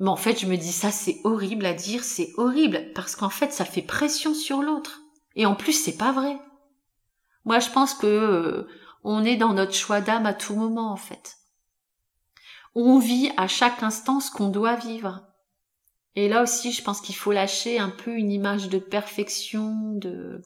Mais 0.00 0.08
en 0.08 0.16
fait, 0.16 0.40
je 0.40 0.46
me 0.46 0.56
dis 0.56 0.72
ça, 0.72 0.90
c'est 0.90 1.20
horrible 1.24 1.66
à 1.66 1.74
dire, 1.74 2.02
c'est 2.02 2.30
horrible 2.38 2.90
parce 2.94 3.16
qu'en 3.16 3.28
fait, 3.28 3.52
ça 3.52 3.66
fait 3.66 3.82
pression 3.82 4.34
sur 4.34 4.62
l'autre. 4.62 5.02
Et 5.36 5.44
en 5.44 5.54
plus, 5.54 5.74
c'est 5.74 5.96
pas 5.96 6.10
vrai. 6.10 6.38
Moi, 7.44 7.58
je 7.58 7.70
pense 7.70 7.94
que 7.94 8.06
euh, 8.06 8.68
on 9.04 9.24
est 9.24 9.36
dans 9.36 9.54
notre 9.54 9.74
choix 9.74 10.00
d'âme 10.00 10.26
à 10.26 10.34
tout 10.34 10.54
moment, 10.54 10.92
en 10.92 10.96
fait. 10.96 11.38
On 12.74 12.98
vit 12.98 13.32
à 13.36 13.48
chaque 13.48 13.82
instant 13.82 14.20
ce 14.20 14.30
qu'on 14.30 14.48
doit 14.48 14.76
vivre. 14.76 15.26
Et 16.16 16.28
là 16.28 16.42
aussi, 16.42 16.72
je 16.72 16.82
pense 16.82 17.00
qu'il 17.00 17.14
faut 17.14 17.32
lâcher 17.32 17.78
un 17.78 17.90
peu 17.90 18.12
une 18.12 18.30
image 18.30 18.68
de 18.68 18.78
perfection, 18.78 19.92
de, 19.94 20.42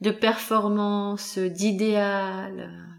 de 0.00 0.10
performance, 0.10 1.38
d'idéal. 1.38 2.90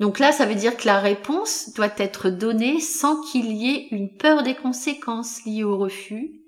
Donc 0.00 0.18
là, 0.18 0.32
ça 0.32 0.46
veut 0.46 0.54
dire 0.54 0.76
que 0.76 0.86
la 0.86 0.98
réponse 0.98 1.72
doit 1.74 1.92
être 1.98 2.30
donnée 2.30 2.80
sans 2.80 3.20
qu'il 3.20 3.52
y 3.52 3.70
ait 3.70 3.88
une 3.90 4.16
peur 4.16 4.42
des 4.42 4.54
conséquences 4.54 5.44
liées 5.44 5.64
au 5.64 5.78
refus, 5.78 6.41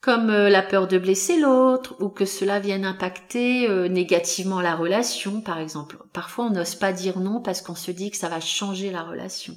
comme 0.00 0.30
euh, 0.30 0.48
la 0.48 0.62
peur 0.62 0.88
de 0.88 0.98
blesser 0.98 1.38
l'autre 1.38 1.94
ou 2.00 2.08
que 2.08 2.24
cela 2.24 2.58
vienne 2.58 2.84
impacter 2.84 3.68
euh, 3.68 3.88
négativement 3.88 4.60
la 4.60 4.74
relation, 4.74 5.40
par 5.40 5.58
exemple. 5.58 5.98
Parfois, 6.12 6.46
on 6.46 6.50
n'ose 6.50 6.74
pas 6.74 6.92
dire 6.92 7.18
non 7.18 7.40
parce 7.40 7.60
qu'on 7.60 7.74
se 7.74 7.90
dit 7.90 8.10
que 8.10 8.16
ça 8.16 8.28
va 8.28 8.40
changer 8.40 8.90
la 8.90 9.02
relation. 9.02 9.54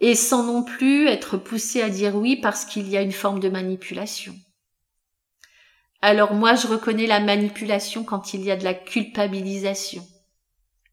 Et 0.00 0.14
sans 0.14 0.44
non 0.44 0.62
plus 0.62 1.08
être 1.08 1.36
poussé 1.36 1.82
à 1.82 1.90
dire 1.90 2.14
oui 2.14 2.36
parce 2.36 2.64
qu'il 2.64 2.88
y 2.88 2.96
a 2.96 3.02
une 3.02 3.12
forme 3.12 3.40
de 3.40 3.48
manipulation. 3.48 4.34
Alors 6.00 6.32
moi, 6.32 6.54
je 6.54 6.68
reconnais 6.68 7.08
la 7.08 7.18
manipulation 7.18 8.04
quand 8.04 8.32
il 8.32 8.44
y 8.44 8.52
a 8.52 8.56
de 8.56 8.62
la 8.62 8.74
culpabilisation, 8.74 10.06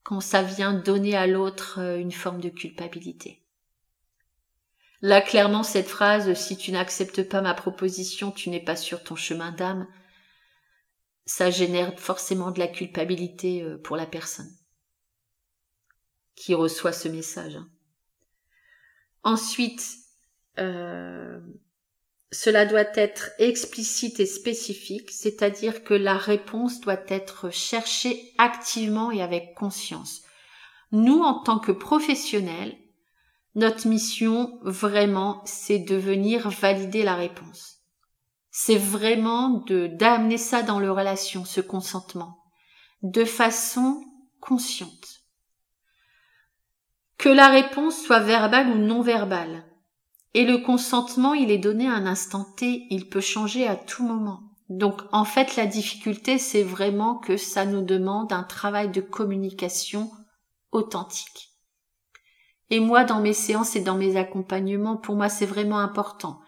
quand 0.02 0.20
ça 0.20 0.42
vient 0.42 0.74
donner 0.74 1.16
à 1.16 1.28
l'autre 1.28 1.80
euh, 1.80 2.00
une 2.00 2.12
forme 2.12 2.42
de 2.42 2.50
culpabilité. 2.50 3.45
Là, 5.05 5.21
clairement, 5.21 5.62
cette 5.62 5.88
phrase, 5.88 6.33
si 6.33 6.57
tu 6.57 6.71
n'acceptes 6.71 7.29
pas 7.29 7.39
ma 7.41 7.53
proposition, 7.53 8.31
tu 8.31 8.50
n'es 8.50 8.59
pas 8.59 8.75
sur 8.75 9.03
ton 9.03 9.15
chemin 9.15 9.51
d'âme, 9.51 9.88
ça 11.27 11.51
génère 11.51 12.00
forcément 12.00 12.50
de 12.50 12.57
la 12.57 12.67
culpabilité 12.67 13.62
euh, 13.62 13.77
pour 13.77 13.97
la 13.97 14.07
personne 14.07 14.51
qui 16.35 16.55
reçoit 16.55 16.91
ce 16.91 17.07
message. 17.07 17.55
Hein. 17.55 17.69
Ensuite, 19.21 19.85
euh, 20.57 21.39
cela 22.31 22.65
doit 22.65 22.89
être 22.95 23.29
explicite 23.38 24.19
et 24.19 24.25
spécifique, 24.25 25.12
c'est-à-dire 25.12 25.83
que 25.83 25.93
la 25.93 26.17
réponse 26.17 26.81
doit 26.81 27.05
être 27.09 27.51
cherchée 27.51 28.33
activement 28.39 29.12
et 29.12 29.21
avec 29.21 29.53
conscience. 29.53 30.24
Nous, 30.91 31.19
en 31.19 31.43
tant 31.43 31.59
que 31.59 31.71
professionnels, 31.71 32.75
notre 33.55 33.88
mission, 33.88 34.59
vraiment, 34.63 35.41
c'est 35.45 35.79
de 35.79 35.95
venir 35.95 36.50
valider 36.50 37.03
la 37.03 37.15
réponse. 37.15 37.77
C'est 38.51 38.77
vraiment 38.77 39.63
de 39.65 39.88
d'amener 39.88 40.38
ça 40.38 40.62
dans 40.62 40.79
le 40.79 40.91
relation, 40.91 41.45
ce 41.45 41.62
consentement, 41.62 42.43
de 43.01 43.24
façon 43.24 44.03
consciente. 44.41 45.21
Que 47.17 47.29
la 47.29 47.47
réponse 47.47 48.01
soit 48.01 48.19
verbale 48.19 48.69
ou 48.69 48.75
non 48.75 49.01
verbale. 49.01 49.65
Et 50.33 50.45
le 50.45 50.57
consentement, 50.57 51.33
il 51.33 51.50
est 51.50 51.57
donné 51.57 51.88
à 51.88 51.93
un 51.93 52.05
instant 52.05 52.45
T, 52.57 52.88
il 52.89 53.07
peut 53.07 53.21
changer 53.21 53.67
à 53.67 53.77
tout 53.77 54.05
moment. 54.05 54.41
Donc 54.67 55.01
en 55.13 55.24
fait, 55.24 55.55
la 55.55 55.65
difficulté, 55.65 56.38
c'est 56.38 56.63
vraiment 56.63 57.15
que 57.15 57.38
ça 57.38 57.65
nous 57.65 57.83
demande 57.83 58.33
un 58.33 58.43
travail 58.43 58.89
de 58.89 59.00
communication 59.00 60.12
authentique. 60.74 61.54
Et 62.69 62.79
moi, 62.79 63.03
dans 63.03 63.22
mes 63.22 63.34
séances 63.34 63.75
et 63.75 63.81
dans 63.81 63.95
mes 63.95 64.17
accompagnements, 64.17 64.98
pour 64.98 65.15
moi, 65.15 65.29
c'est 65.29 65.45
vraiment 65.45 65.79
important 65.79 66.39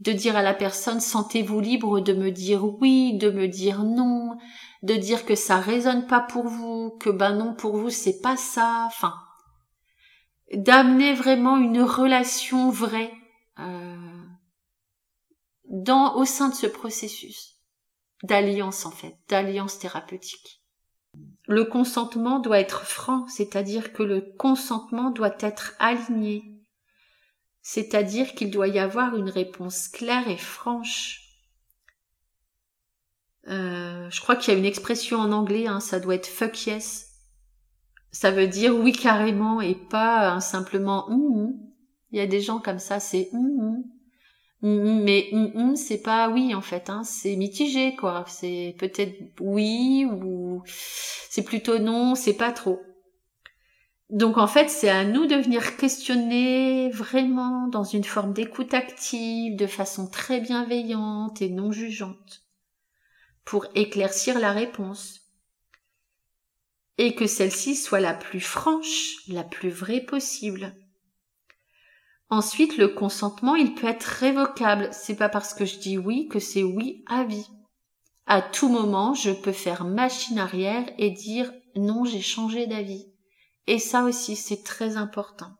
de 0.00 0.12
dire 0.12 0.36
à 0.36 0.42
la 0.42 0.54
personne, 0.54 1.00
sentez-vous 1.00 1.60
libre 1.60 2.00
de 2.00 2.12
me 2.12 2.30
dire 2.30 2.64
oui, 2.64 3.16
de 3.16 3.30
me 3.30 3.48
dire 3.48 3.84
non, 3.84 4.36
de 4.82 4.94
dire 4.94 5.24
que 5.24 5.34
ça 5.34 5.58
résonne 5.58 6.06
pas 6.06 6.20
pour 6.20 6.48
vous, 6.48 6.96
que 7.00 7.10
ben 7.10 7.34
non, 7.36 7.54
pour 7.54 7.76
vous, 7.76 7.90
c'est 7.90 8.20
pas 8.20 8.36
ça, 8.36 8.84
enfin, 8.86 9.14
d'amener 10.52 11.14
vraiment 11.14 11.56
une 11.56 11.80
relation 11.80 12.70
vraie 12.70 13.12
euh, 13.58 14.24
dans 15.68 16.16
au 16.16 16.24
sein 16.24 16.48
de 16.48 16.54
ce 16.54 16.66
processus 16.66 17.54
d'alliance 18.22 18.86
en 18.86 18.90
fait, 18.90 19.16
d'alliance 19.28 19.78
thérapeutique. 19.78 20.63
Le 21.46 21.64
consentement 21.64 22.38
doit 22.38 22.60
être 22.60 22.84
franc, 22.84 23.26
c'est-à-dire 23.28 23.92
que 23.92 24.02
le 24.02 24.20
consentement 24.20 25.10
doit 25.10 25.36
être 25.40 25.74
aligné, 25.78 26.54
c'est-à-dire 27.60 28.34
qu'il 28.34 28.50
doit 28.50 28.68
y 28.68 28.78
avoir 28.78 29.16
une 29.16 29.28
réponse 29.28 29.88
claire 29.88 30.28
et 30.28 30.38
franche. 30.38 31.20
Euh, 33.48 34.08
je 34.10 34.20
crois 34.22 34.36
qu'il 34.36 34.54
y 34.54 34.56
a 34.56 34.58
une 34.58 34.64
expression 34.64 35.18
en 35.18 35.32
anglais, 35.32 35.66
hein, 35.66 35.80
ça 35.80 36.00
doit 36.00 36.14
être 36.14 36.26
fuck 36.26 36.66
yes. 36.66 37.10
Ça 38.10 38.30
veut 38.30 38.46
dire 38.46 38.74
oui 38.74 38.92
carrément 38.92 39.60
et 39.60 39.74
pas 39.74 40.30
hein, 40.30 40.40
simplement 40.40 41.08
hum, 41.10 41.52
Il 42.10 42.18
y 42.18 42.22
a 42.22 42.26
des 42.26 42.40
gens 42.40 42.58
comme 42.58 42.78
ça, 42.78 43.00
c'est 43.00 43.28
hum, 43.32 43.82
mais 44.66 45.30
c'est 45.76 46.00
pas 46.00 46.30
oui 46.30 46.54
en 46.54 46.62
fait, 46.62 46.88
hein, 46.88 47.04
c'est 47.04 47.36
mitigé 47.36 47.94
quoi. 47.96 48.24
C'est 48.28 48.74
peut-être 48.78 49.14
oui 49.40 50.06
ou 50.10 50.62
c'est 50.66 51.44
plutôt 51.44 51.78
non, 51.78 52.14
c'est 52.14 52.36
pas 52.36 52.50
trop. 52.50 52.80
Donc 54.08 54.38
en 54.38 54.46
fait, 54.46 54.70
c'est 54.70 54.88
à 54.88 55.04
nous 55.04 55.26
de 55.26 55.36
venir 55.36 55.76
questionner 55.76 56.88
vraiment 56.90 57.68
dans 57.68 57.84
une 57.84 58.04
forme 58.04 58.32
d'écoute 58.32 58.72
active, 58.72 59.56
de 59.56 59.66
façon 59.66 60.06
très 60.08 60.40
bienveillante 60.40 61.42
et 61.42 61.50
non 61.50 61.70
jugeante, 61.70 62.44
pour 63.44 63.66
éclaircir 63.74 64.38
la 64.38 64.52
réponse. 64.52 65.20
Et 66.96 67.14
que 67.14 67.26
celle-ci 67.26 67.74
soit 67.74 68.00
la 68.00 68.14
plus 68.14 68.40
franche, 68.40 69.16
la 69.28 69.42
plus 69.42 69.70
vraie 69.70 70.00
possible. 70.00 70.74
Ensuite, 72.30 72.76
le 72.78 72.88
consentement, 72.88 73.54
il 73.54 73.74
peut 73.74 73.86
être 73.86 74.04
révocable. 74.04 74.88
C'est 74.92 75.16
pas 75.16 75.28
parce 75.28 75.54
que 75.54 75.64
je 75.64 75.78
dis 75.78 75.98
oui 75.98 76.28
que 76.28 76.38
c'est 76.38 76.62
oui 76.62 77.04
à 77.06 77.24
vie. 77.24 77.46
À 78.26 78.40
tout 78.40 78.68
moment, 78.68 79.14
je 79.14 79.30
peux 79.30 79.52
faire 79.52 79.84
machine 79.84 80.38
arrière 80.38 80.84
et 80.98 81.10
dire 81.10 81.52
non, 81.76 82.04
j'ai 82.04 82.22
changé 82.22 82.66
d'avis. 82.66 83.06
Et 83.66 83.78
ça 83.78 84.04
aussi, 84.04 84.36
c'est 84.36 84.62
très 84.62 84.96
important. 84.96 85.52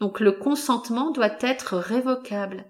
Donc 0.00 0.20
le 0.20 0.32
consentement 0.32 1.10
doit 1.10 1.36
être 1.40 1.76
révocable. 1.76 2.64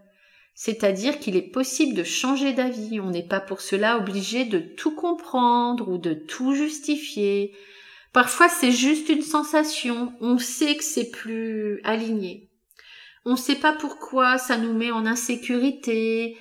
C'est-à-dire 0.55 1.21
qu'il 1.21 1.37
est 1.37 1.51
possible 1.51 1.95
de 1.95 2.03
changer 2.03 2.53
d'avis. 2.53 3.01
On 3.01 3.11
n'est 3.11 3.27
pas 3.27 3.41
pour 3.41 3.61
cela 3.61 3.97
obligé 3.97 4.45
de 4.45 4.59
tout 4.59 4.95
comprendre 4.95 5.89
ou 5.89 5.97
de 5.97 6.13
tout 6.13 6.55
justifier. 6.55 7.55
Parfois 8.13 8.49
c'est 8.49 8.73
juste 8.73 9.09
une 9.09 9.23
sensation. 9.23 10.13
On 10.21 10.39
sait 10.39 10.77
que 10.77 10.85
c'est 10.85 11.11
plus 11.11 11.81
aligné. 11.85 12.50
On 13.25 13.33
ne 13.33 13.37
sait 13.37 13.57
pas 13.57 13.73
pourquoi 13.73 14.39
ça 14.39 14.57
nous 14.57 14.73
met 14.73 14.91
en 14.91 15.07
insécurité. 15.07 16.37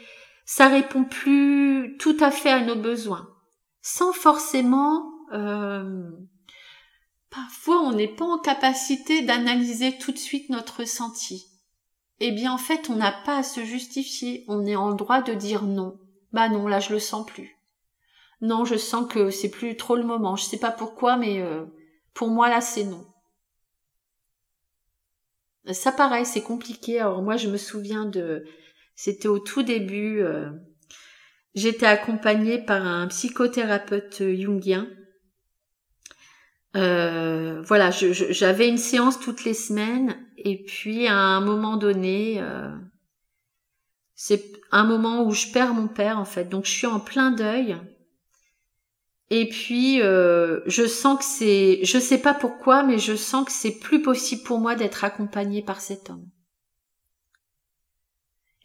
Ça 0.46 0.68
répond 0.68 1.04
plus 1.04 1.98
tout 2.00 2.18
à 2.20 2.32
fait 2.32 2.52
à 2.52 2.64
nos 2.64 2.76
besoins. 2.76 3.30
Sans 3.82 4.14
forcément 4.14 5.04
euh, 5.34 6.10
Parfois, 7.30 7.82
on 7.82 7.92
n'est 7.92 8.08
pas 8.08 8.26
en 8.26 8.40
capacité 8.40 9.22
d'analyser 9.22 9.98
tout 9.98 10.12
de 10.12 10.18
suite 10.18 10.50
notre 10.50 10.80
ressenti. 10.80 11.46
Eh 12.20 12.32
bien, 12.32 12.52
en 12.52 12.58
fait, 12.58 12.90
on 12.90 12.96
n'a 12.96 13.12
pas 13.12 13.38
à 13.38 13.44
se 13.44 13.64
justifier. 13.64 14.46
On 14.48 14.66
est 14.66 14.76
en 14.76 14.94
droit 14.94 15.22
de 15.22 15.34
dire 15.34 15.64
non. 15.64 16.00
Bah 16.34 16.50
non, 16.50 16.68
là, 16.68 16.80
je 16.80 16.92
le 16.92 17.00
sens 17.00 17.26
plus. 17.26 17.58
Non, 18.42 18.66
je 18.66 18.76
sens 18.76 19.08
que 19.08 19.30
c'est 19.30 19.52
plus 19.52 19.78
trop 19.78 19.96
le 19.96 20.04
moment. 20.04 20.36
Je 20.36 20.46
sais 20.46 20.58
pas 20.58 20.72
pourquoi, 20.72 21.18
mais 21.18 21.40
euh, 21.40 21.66
pour 22.14 22.30
moi, 22.30 22.50
là, 22.50 22.62
c'est 22.62 22.84
non. 22.84 23.06
Ça 25.72 25.92
paraît, 25.92 26.26
c'est 26.26 26.42
compliqué. 26.42 27.00
Alors 27.00 27.22
moi, 27.22 27.38
je 27.38 27.50
me 27.50 27.58
souviens 27.58 28.06
de, 28.06 28.44
c'était 28.96 29.28
au 29.28 29.40
tout 29.40 29.64
début. 29.64 30.22
Euh, 30.22 30.50
j'étais 31.56 31.86
accompagnée 31.86 32.60
par 32.60 32.86
un 32.86 33.08
psychothérapeute 33.08 34.24
jungien 34.36 34.88
euh, 36.76 37.62
voilà, 37.64 37.90
j'avais 37.92 38.70
une 38.70 38.78
séance 38.78 39.20
toutes 39.20 39.44
les 39.44 39.56
semaines 39.56 40.16
et 40.38 40.64
puis 40.64 41.08
à 41.08 41.18
un 41.18 41.42
moment 41.42 41.78
donné, 41.78 42.40
euh, 42.40 42.70
c'est 44.14 44.44
un 44.72 44.86
moment 44.86 45.24
où 45.24 45.32
je 45.32 45.52
perds 45.52 45.74
mon 45.74 45.88
père 45.88 46.20
en 46.20 46.26
fait, 46.26 46.46
donc 46.46 46.66
je 46.66 46.72
suis 46.72 46.88
en 46.88 47.00
plein 47.00 47.32
deuil. 47.32 47.76
Et 49.32 49.48
puis 49.48 50.02
euh, 50.02 50.62
je 50.66 50.88
sens 50.88 51.20
que 51.20 51.26
c'est, 51.26 51.80
je 51.84 52.00
sais 52.00 52.18
pas 52.18 52.34
pourquoi, 52.34 52.84
mais 52.84 52.98
je 52.98 53.16
sens 53.16 53.46
que 53.46 53.52
c'est 53.52 53.78
plus 53.78 54.02
possible 54.02 54.44
pour 54.44 54.60
moi 54.60 54.76
d'être 54.76 55.04
accompagnée 55.04 55.62
par 55.62 55.82
cet 55.82 56.10
homme. 56.10 56.28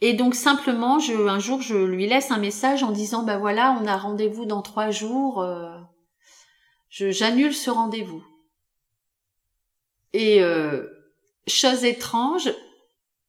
Et 0.00 0.14
donc 0.14 0.34
simplement, 0.34 0.98
je, 0.98 1.14
un 1.14 1.38
jour, 1.38 1.62
je 1.62 1.76
lui 1.76 2.06
laisse 2.06 2.30
un 2.30 2.38
message 2.38 2.82
en 2.82 2.90
disant, 2.90 3.22
ben 3.22 3.38
voilà, 3.38 3.78
on 3.80 3.86
a 3.86 3.96
rendez-vous 3.96 4.44
dans 4.44 4.62
trois 4.62 4.90
jours. 4.90 5.40
Euh, 5.40 5.78
j'annule 6.90 7.54
ce 7.54 7.70
rendez-vous. 7.70 8.22
Et 10.12 10.42
euh, 10.42 10.86
chose 11.46 11.84
étrange, 11.84 12.50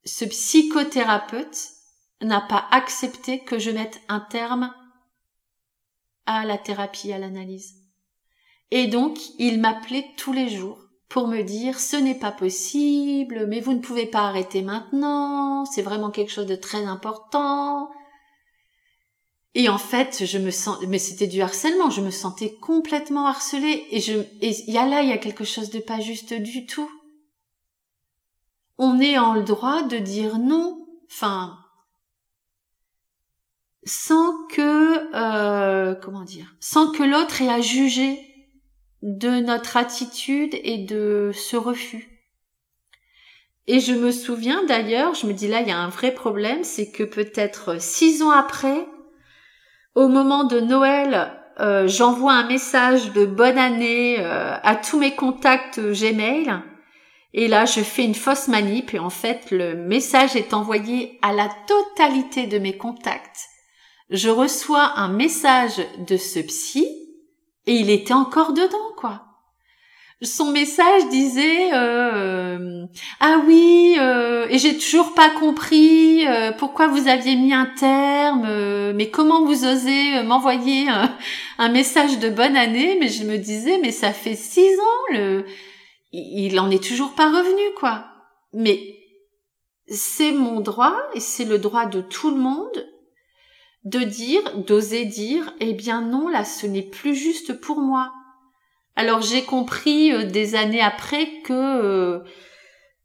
ce 0.05 0.25
psychothérapeute 0.25 1.69
n'a 2.21 2.41
pas 2.41 2.65
accepté 2.71 3.43
que 3.43 3.57
je 3.59 3.71
mette 3.71 4.01
un 4.07 4.19
terme 4.19 4.73
à 6.25 6.45
la 6.45 6.57
thérapie, 6.57 7.13
à 7.13 7.17
l'analyse. 7.17 7.75
Et 8.71 8.87
donc, 8.87 9.17
il 9.37 9.59
m'appelait 9.59 10.07
tous 10.17 10.33
les 10.33 10.49
jours 10.49 10.79
pour 11.09 11.27
me 11.27 11.43
dire 11.43 11.79
ce 11.79 11.95
n'est 11.95 12.19
pas 12.19 12.31
possible, 12.31 13.45
mais 13.47 13.59
vous 13.59 13.73
ne 13.73 13.79
pouvez 13.79 14.05
pas 14.05 14.27
arrêter 14.27 14.61
maintenant, 14.61 15.65
c'est 15.65 15.83
vraiment 15.83 16.09
quelque 16.09 16.31
chose 16.31 16.47
de 16.47 16.55
très 16.55 16.83
important, 16.85 17.89
et 19.57 19.69
en 19.69 19.77
fait, 19.77 20.25
je 20.25 20.37
me 20.37 20.51
sens, 20.51 20.77
mais 20.89 20.99
c'était 20.99 21.27
du 21.27 21.41
harcèlement, 21.41 21.89
je 21.89 22.01
me 22.01 22.11
sentais 22.11 22.55
complètement 22.55 23.25
harcelée 23.25 23.87
et 23.89 24.01
je, 24.01 24.19
et 24.41 24.51
y 24.69 24.77
a 24.77 24.85
là, 24.85 25.01
il 25.01 25.07
y 25.07 25.13
a 25.13 25.17
quelque 25.17 25.45
chose 25.45 25.69
de 25.69 25.79
pas 25.79 26.01
juste 26.01 26.33
du 26.33 26.65
tout. 26.65 26.91
On 28.77 28.99
est 28.99 29.17
en 29.17 29.33
le 29.33 29.43
droit 29.43 29.83
de 29.83 29.97
dire 29.97 30.39
non, 30.39 30.85
enfin, 31.09 31.57
sans 33.85 34.33
que, 34.47 35.15
euh, 35.15 35.95
comment 35.95 36.23
dire, 36.23 36.55
sans 36.59 36.91
que 36.91 37.03
l'autre 37.03 37.41
ait 37.41 37.49
à 37.49 37.61
juger 37.61 38.19
de 39.03 39.39
notre 39.41 39.77
attitude 39.77 40.55
et 40.63 40.79
de 40.79 41.31
ce 41.33 41.55
refus. 41.55 42.09
Et 43.67 43.79
je 43.79 43.93
me 43.93 44.11
souviens 44.11 44.63
d'ailleurs, 44.65 45.13
je 45.13 45.27
me 45.27 45.33
dis 45.33 45.47
là, 45.47 45.61
il 45.61 45.67
y 45.67 45.71
a 45.71 45.77
un 45.77 45.89
vrai 45.89 46.11
problème, 46.13 46.63
c'est 46.63 46.91
que 46.91 47.03
peut-être 47.03 47.79
six 47.79 48.21
ans 48.23 48.31
après, 48.31 48.87
au 49.93 50.07
moment 50.07 50.43
de 50.43 50.59
Noël, 50.59 51.31
euh, 51.59 51.87
j'envoie 51.87 52.33
un 52.33 52.47
message 52.47 53.13
de 53.13 53.25
bonne 53.25 53.57
année 53.57 54.17
euh, 54.19 54.55
à 54.61 54.75
tous 54.75 54.99
mes 54.99 55.15
contacts 55.15 55.79
Gmail. 55.79 56.53
Et 57.33 57.47
là, 57.47 57.65
je 57.65 57.81
fais 57.81 58.03
une 58.03 58.15
fausse 58.15 58.47
manip 58.47 58.93
et 58.93 58.99
en 58.99 59.09
fait, 59.09 59.51
le 59.51 59.75
message 59.75 60.35
est 60.35 60.53
envoyé 60.53 61.19
à 61.21 61.33
la 61.33 61.49
totalité 61.67 62.47
de 62.47 62.59
mes 62.59 62.77
contacts. 62.77 63.49
Je 64.09 64.29
reçois 64.29 64.93
un 64.97 65.07
message 65.07 65.81
de 66.07 66.17
ce 66.17 66.39
psy 66.39 66.87
et 67.65 67.73
il 67.73 67.89
était 67.89 68.13
encore 68.13 68.53
dedans, 68.53 68.93
quoi. 68.97 69.25
Son 70.21 70.51
message 70.51 71.09
disait 71.09 71.73
euh, 71.73 72.85
ah 73.19 73.41
oui 73.45 73.97
euh, 73.99 74.47
et 74.49 74.57
j'ai 74.57 74.77
toujours 74.77 75.13
pas 75.13 75.29
compris 75.29 76.25
euh, 76.25 76.53
pourquoi 76.53 76.87
vous 76.87 77.09
aviez 77.09 77.35
mis 77.35 77.53
un 77.53 77.65
terme 77.65 78.93
mais 78.93 79.09
comment 79.09 79.43
vous 79.43 79.65
osez 79.65 80.23
m'envoyer 80.23 80.87
un, 81.57 81.69
message 81.69 82.17
de 82.19 82.29
bonne 82.29 82.55
année? 82.55 82.97
Mais 83.01 83.09
je 83.09 83.25
me 83.25 83.37
disais 83.37 83.77
mais 83.81 83.91
ça 83.91 84.13
fait 84.13 84.35
six 84.35 84.79
ans 84.79 85.13
le 85.13 85.45
il 86.13 86.57
en 86.61 86.71
est 86.71 86.83
toujours 86.83 87.13
pas 87.13 87.27
revenu 87.27 87.73
quoi. 87.77 88.05
Mais 88.53 88.79
c'est 89.87 90.31
mon 90.31 90.61
droit 90.61 90.95
et 91.13 91.19
c'est 91.19 91.43
le 91.43 91.59
droit 91.59 91.87
de 91.87 91.99
tout 91.99 92.31
le 92.31 92.37
monde 92.37 92.87
de 93.85 93.99
dire 93.99 94.41
d'oser 94.67 95.05
dire 95.05 95.53
eh 95.59 95.73
bien 95.73 96.01
non 96.01 96.27
là 96.27 96.43
ce 96.43 96.65
n'est 96.65 96.81
plus 96.81 97.15
juste 97.15 97.53
pour 97.53 97.79
moi 97.79 98.11
alors 98.95 99.21
j'ai 99.21 99.43
compris 99.43 100.11
euh, 100.11 100.25
des 100.25 100.55
années 100.55 100.81
après 100.81 101.41
que 101.43 101.53
euh, 101.53 102.19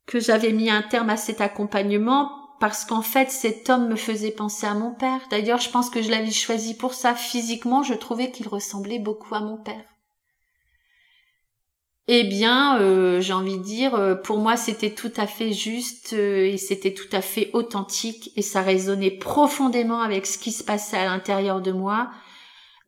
que 0.06 0.20
j'avais 0.20 0.52
mis 0.52 0.70
un 0.70 0.82
terme 0.82 1.10
à 1.10 1.16
cet 1.16 1.40
accompagnement 1.40 2.30
parce 2.60 2.84
qu'en 2.84 3.02
fait 3.02 3.30
cet 3.30 3.70
homme 3.70 3.88
me 3.88 3.96
faisait 3.96 4.30
penser 4.30 4.66
à 4.66 4.74
mon 4.74 4.92
père. 4.92 5.20
D'ailleurs, 5.30 5.60
je 5.60 5.70
pense 5.70 5.88
que 5.88 6.02
je 6.02 6.10
l'avais 6.10 6.30
choisi 6.30 6.76
pour 6.76 6.94
ça. 6.94 7.14
Physiquement, 7.14 7.82
je 7.82 7.94
trouvais 7.94 8.30
qu'il 8.30 8.48
ressemblait 8.48 8.98
beaucoup 8.98 9.34
à 9.34 9.40
mon 9.40 9.56
père. 9.56 9.89
Eh 12.08 12.24
bien, 12.24 12.80
euh, 12.80 13.20
j'ai 13.20 13.32
envie 13.32 13.58
de 13.58 13.62
dire, 13.62 14.20
pour 14.24 14.38
moi, 14.38 14.56
c'était 14.56 14.94
tout 14.94 15.12
à 15.16 15.26
fait 15.26 15.52
juste 15.52 16.12
et 16.12 16.58
c'était 16.58 16.94
tout 16.94 17.08
à 17.12 17.20
fait 17.20 17.50
authentique 17.52 18.32
et 18.36 18.42
ça 18.42 18.62
résonnait 18.62 19.12
profondément 19.12 20.00
avec 20.00 20.26
ce 20.26 20.38
qui 20.38 20.50
se 20.50 20.64
passait 20.64 20.96
à 20.96 21.04
l'intérieur 21.04 21.60
de 21.60 21.70
moi, 21.70 22.10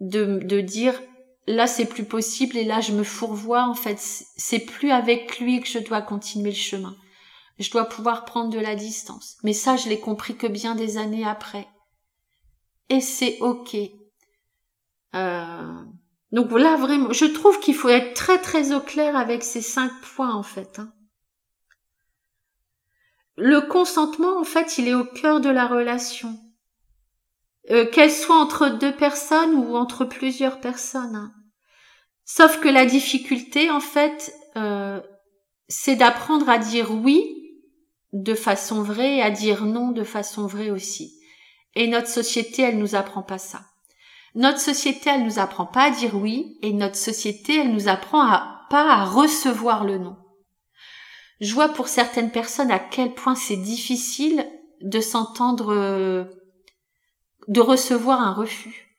de, 0.00 0.40
de 0.42 0.60
dire 0.60 1.00
là 1.46 1.66
c'est 1.66 1.86
plus 1.86 2.04
possible 2.04 2.56
et 2.56 2.64
là 2.64 2.80
je 2.80 2.92
me 2.92 3.02
fourvoie 3.02 3.64
en 3.64 3.74
fait 3.74 3.98
c'est 3.98 4.60
plus 4.60 4.90
avec 4.90 5.38
lui 5.40 5.60
que 5.60 5.68
je 5.68 5.78
dois 5.78 6.02
continuer 6.02 6.50
le 6.50 6.56
chemin. 6.56 6.96
Je 7.58 7.70
dois 7.70 7.84
pouvoir 7.84 8.24
prendre 8.24 8.50
de 8.50 8.58
la 8.58 8.74
distance. 8.74 9.36
Mais 9.44 9.52
ça 9.52 9.76
je 9.76 9.88
l'ai 9.88 10.00
compris 10.00 10.36
que 10.36 10.46
bien 10.46 10.74
des 10.74 10.98
années 10.98 11.26
après. 11.26 11.68
Et 12.88 13.00
c'est 13.00 13.38
ok. 13.40 13.76
Euh... 15.14 15.82
donc 16.32 16.50
là 16.52 16.76
vraiment 16.76 17.12
je 17.12 17.26
trouve 17.26 17.60
qu'il 17.60 17.74
faut 17.74 17.88
être 17.88 18.14
très 18.14 18.38
très 18.38 18.72
au 18.72 18.80
clair 18.80 19.16
avec 19.16 19.42
ces 19.42 19.62
cinq 19.62 19.92
points 20.14 20.34
en 20.34 20.42
fait 20.42 20.80
hein. 20.80 20.92
le 23.36 23.60
consentement 23.60 24.38
en 24.38 24.44
fait 24.44 24.78
il 24.78 24.88
est 24.88 24.94
au 24.94 25.04
cœur 25.04 25.40
de 25.40 25.50
la 25.50 25.66
relation 25.66 26.36
euh, 27.70 27.86
qu'elle 27.86 28.10
soit 28.10 28.40
entre 28.40 28.68
deux 28.68 28.94
personnes 28.94 29.54
ou 29.54 29.76
entre 29.76 30.04
plusieurs 30.04 30.60
personnes. 30.60 31.14
Hein. 31.14 31.32
Sauf 32.24 32.60
que 32.60 32.68
la 32.68 32.84
difficulté, 32.86 33.70
en 33.70 33.78
fait, 33.78 34.34
euh, 34.56 35.00
c'est 35.68 35.94
d'apprendre 35.94 36.48
à 36.48 36.58
dire 36.58 36.90
oui 36.90 37.38
de 38.12 38.34
façon 38.34 38.82
vraie 38.82 39.18
et 39.18 39.22
à 39.22 39.30
dire 39.30 39.64
non 39.64 39.92
de 39.92 40.02
façon 40.02 40.46
vraie 40.46 40.70
aussi. 40.70 41.14
Et 41.76 41.86
notre 41.86 42.08
société, 42.08 42.62
elle 42.62 42.78
nous 42.78 42.96
apprend 42.96 43.22
pas 43.22 43.38
ça. 43.38 43.62
Notre 44.34 44.60
société, 44.60 45.10
elle 45.10 45.24
nous 45.24 45.38
apprend 45.38 45.66
pas 45.66 45.84
à 45.84 45.90
dire 45.90 46.14
oui, 46.14 46.58
et 46.62 46.72
notre 46.72 46.96
société, 46.96 47.56
elle 47.56 47.72
nous 47.72 47.88
apprend 47.88 48.22
à, 48.22 48.66
pas 48.70 48.90
à 48.90 49.04
recevoir 49.04 49.84
le 49.84 49.98
non. 49.98 50.16
Je 51.40 51.52
vois 51.54 51.68
pour 51.68 51.88
certaines 51.88 52.30
personnes 52.30 52.70
à 52.70 52.78
quel 52.78 53.14
point 53.14 53.34
c'est 53.34 53.56
difficile 53.56 54.46
de 54.80 55.00
s'entendre 55.00 55.74
euh, 55.74 56.24
de 57.48 57.60
recevoir 57.60 58.20
un 58.20 58.32
refus. 58.32 58.96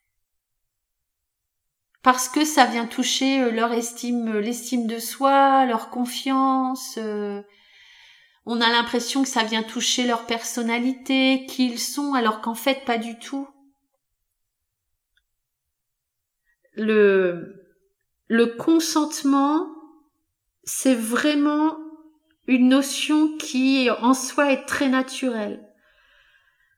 Parce 2.02 2.28
que 2.28 2.44
ça 2.44 2.66
vient 2.66 2.86
toucher 2.86 3.42
euh, 3.42 3.52
leur 3.52 3.72
estime, 3.72 4.36
euh, 4.36 4.42
l'estime 4.42 4.88
de 4.88 5.00
soi, 5.00 5.66
leur 5.66 5.90
confiance. 5.90 7.00
On 8.46 8.60
a 8.60 8.70
l'impression 8.70 9.24
que 9.24 9.30
ça 9.30 9.44
vient 9.44 9.64
toucher 9.64 10.06
leur 10.06 10.26
personnalité, 10.26 11.46
qui 11.48 11.68
ils 11.68 11.80
sont, 11.80 12.14
alors 12.14 12.42
qu'en 12.42 12.56
fait 12.56 12.84
pas 12.84 12.98
du 12.98 13.18
tout. 13.20 13.48
Le, 16.76 17.56
consentement, 18.58 19.68
c'est 20.64 20.96
vraiment 20.96 21.78
une 22.48 22.70
notion 22.70 23.38
qui 23.38 23.90
en 23.90 24.14
soi 24.14 24.52
est 24.52 24.66
très 24.66 24.90
naturelle. 24.90 25.68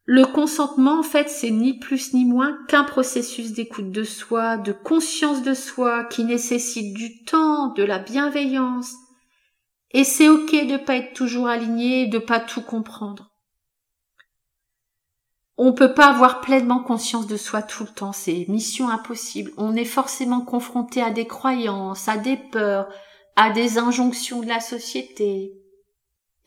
Le 0.07 0.25
consentement, 0.25 0.99
en 0.99 1.03
fait, 1.03 1.29
c'est 1.29 1.49
ni 1.49 1.79
plus 1.79 2.13
ni 2.13 2.25
moins 2.25 2.57
qu'un 2.67 2.83
processus 2.83 3.53
d'écoute 3.53 3.91
de 3.91 4.03
soi, 4.03 4.57
de 4.57 4.71
conscience 4.71 5.41
de 5.41 5.55
soi, 5.55 6.03
qui 6.05 6.23
nécessite 6.23 6.93
du 6.93 7.23
temps, 7.23 7.73
de 7.73 7.83
la 7.83 7.97
bienveillance. 7.97 8.93
Et 9.91 10.03
c'est 10.03 10.29
ok 10.29 10.51
de 10.51 10.77
pas 10.77 10.97
être 10.97 11.13
toujours 11.13 11.47
aligné, 11.47 12.05
de 12.05 12.19
pas 12.19 12.39
tout 12.39 12.61
comprendre. 12.61 13.34
On 15.57 15.71
peut 15.73 15.93
pas 15.93 16.07
avoir 16.07 16.41
pleinement 16.41 16.79
conscience 16.79 17.27
de 17.27 17.37
soi 17.37 17.61
tout 17.61 17.83
le 17.83 17.89
temps, 17.89 18.11
c'est 18.11 18.45
mission 18.49 18.89
impossible. 18.89 19.51
On 19.57 19.75
est 19.75 19.85
forcément 19.85 20.41
confronté 20.41 21.01
à 21.01 21.11
des 21.11 21.27
croyances, 21.27 22.09
à 22.09 22.17
des 22.17 22.35
peurs, 22.35 22.89
à 23.37 23.51
des 23.51 23.77
injonctions 23.77 24.41
de 24.41 24.47
la 24.47 24.59
société. 24.59 25.53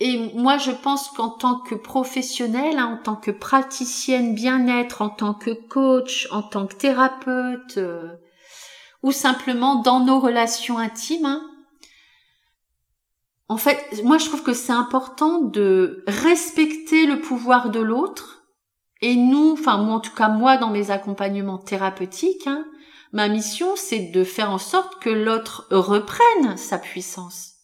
Et 0.01 0.33
moi, 0.35 0.59
je 0.59 0.71
pense 0.71 1.09
qu'en 1.09 1.31
tant 1.31 1.59
que 1.59 1.75
professionnelle, 1.75 2.79
hein, 2.79 2.99
en 2.99 3.03
tant 3.03 3.17
que 3.17 3.31
praticienne 3.31 4.35
bien-être, 4.35 5.03
en 5.03 5.09
tant 5.09 5.35
que 5.35 5.51
coach, 5.51 6.29
en 6.31 6.43
tant 6.43 6.67
que 6.67 6.77
thérapeute, 6.77 7.79
euh, 7.79 8.15
ou 9.03 9.11
simplement 9.11 9.77
dans 9.77 10.01
nos 10.01 10.21
relations 10.21 10.79
intimes, 10.79 11.27
hein, 11.27 11.43
en 13.49 13.57
fait, 13.57 14.03
moi, 14.05 14.19
je 14.19 14.27
trouve 14.27 14.43
que 14.43 14.53
c'est 14.53 14.73
important 14.73 15.41
de 15.41 16.05
respecter 16.07 17.07
le 17.07 17.21
pouvoir 17.21 17.71
de 17.71 17.81
l'autre. 17.81 18.38
Et 19.01 19.17
nous, 19.17 19.53
enfin 19.53 19.79
moi, 19.79 19.97
en 19.97 20.01
tout 20.01 20.15
cas 20.15 20.29
moi, 20.29 20.57
dans 20.57 20.71
mes 20.71 20.91
accompagnements 20.91 21.59
thérapeutiques, 21.59 22.47
hein, 22.47 22.67
ma 23.13 23.29
mission, 23.29 23.75
c'est 23.77 24.11
de 24.11 24.25
faire 24.25 24.51
en 24.51 24.59
sorte 24.59 25.01
que 25.01 25.11
l'autre 25.11 25.67
reprenne 25.71 26.57
sa 26.57 26.79
puissance 26.79 27.59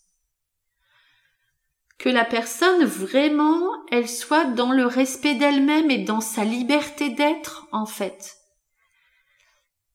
que 1.98 2.10
la 2.10 2.24
personne 2.26 2.84
vraiment, 2.84 3.62
elle 3.90 4.08
soit 4.08 4.44
dans 4.44 4.72
le 4.72 4.84
respect 4.84 5.36
d'elle-même 5.36 5.90
et 5.90 6.04
dans 6.04 6.20
sa 6.20 6.44
liberté 6.44 7.08
d'être, 7.08 7.66
en 7.72 7.86
fait. 7.86 8.36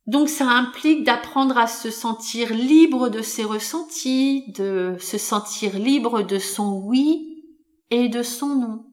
Donc 0.07 0.27
ça 0.27 0.47
implique 0.47 1.03
d'apprendre 1.03 1.57
à 1.59 1.67
se 1.67 1.91
sentir 1.91 2.51
libre 2.51 3.09
de 3.09 3.21
ses 3.21 3.43
ressentis, 3.43 4.51
de 4.53 4.95
se 4.99 5.19
sentir 5.19 5.77
libre 5.77 6.23
de 6.23 6.39
son 6.39 6.81
oui 6.83 7.43
et 7.91 8.09
de 8.09 8.23
son 8.23 8.55
non. 8.55 8.88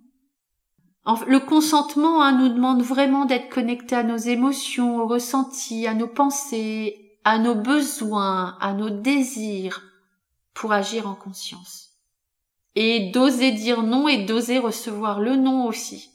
Le 1.26 1.38
consentement 1.38 2.22
hein, 2.22 2.32
nous 2.32 2.48
demande 2.48 2.82
vraiment 2.82 3.24
d'être 3.24 3.48
connecté 3.48 3.94
à 3.94 4.02
nos 4.02 4.16
émotions, 4.16 4.98
aux 4.98 5.06
ressentis, 5.06 5.86
à 5.86 5.94
nos 5.94 6.08
pensées, 6.08 7.18
à 7.24 7.38
nos 7.38 7.54
besoins, 7.54 8.56
à 8.60 8.72
nos 8.72 8.90
désirs 8.90 9.82
pour 10.52 10.72
agir 10.72 11.08
en 11.08 11.14
conscience 11.14 11.86
et 12.76 13.10
d'oser 13.10 13.52
dire 13.52 13.82
non 13.82 14.06
et 14.06 14.24
d'oser 14.24 14.58
recevoir 14.58 15.18
le 15.18 15.34
non 15.34 15.66
aussi. 15.66 16.10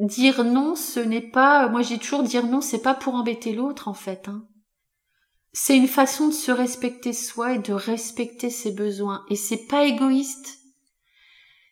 Dire 0.00 0.42
non, 0.42 0.74
ce 0.74 0.98
n'est 0.98 1.20
pas, 1.20 1.68
moi 1.68 1.80
j'ai 1.80 1.98
toujours 1.98 2.24
dire 2.24 2.46
non, 2.46 2.60
c'est 2.60 2.82
pas 2.82 2.94
pour 2.94 3.14
embêter 3.14 3.52
l'autre 3.52 3.86
en 3.86 3.94
fait. 3.94 4.28
Hein. 4.28 4.44
C'est 5.52 5.76
une 5.76 5.86
façon 5.86 6.28
de 6.28 6.32
se 6.32 6.50
respecter 6.50 7.12
soi 7.12 7.52
et 7.54 7.58
de 7.60 7.72
respecter 7.72 8.50
ses 8.50 8.72
besoins. 8.72 9.24
Et 9.30 9.36
c'est 9.36 9.68
pas 9.68 9.84
égoïste. 9.84 10.58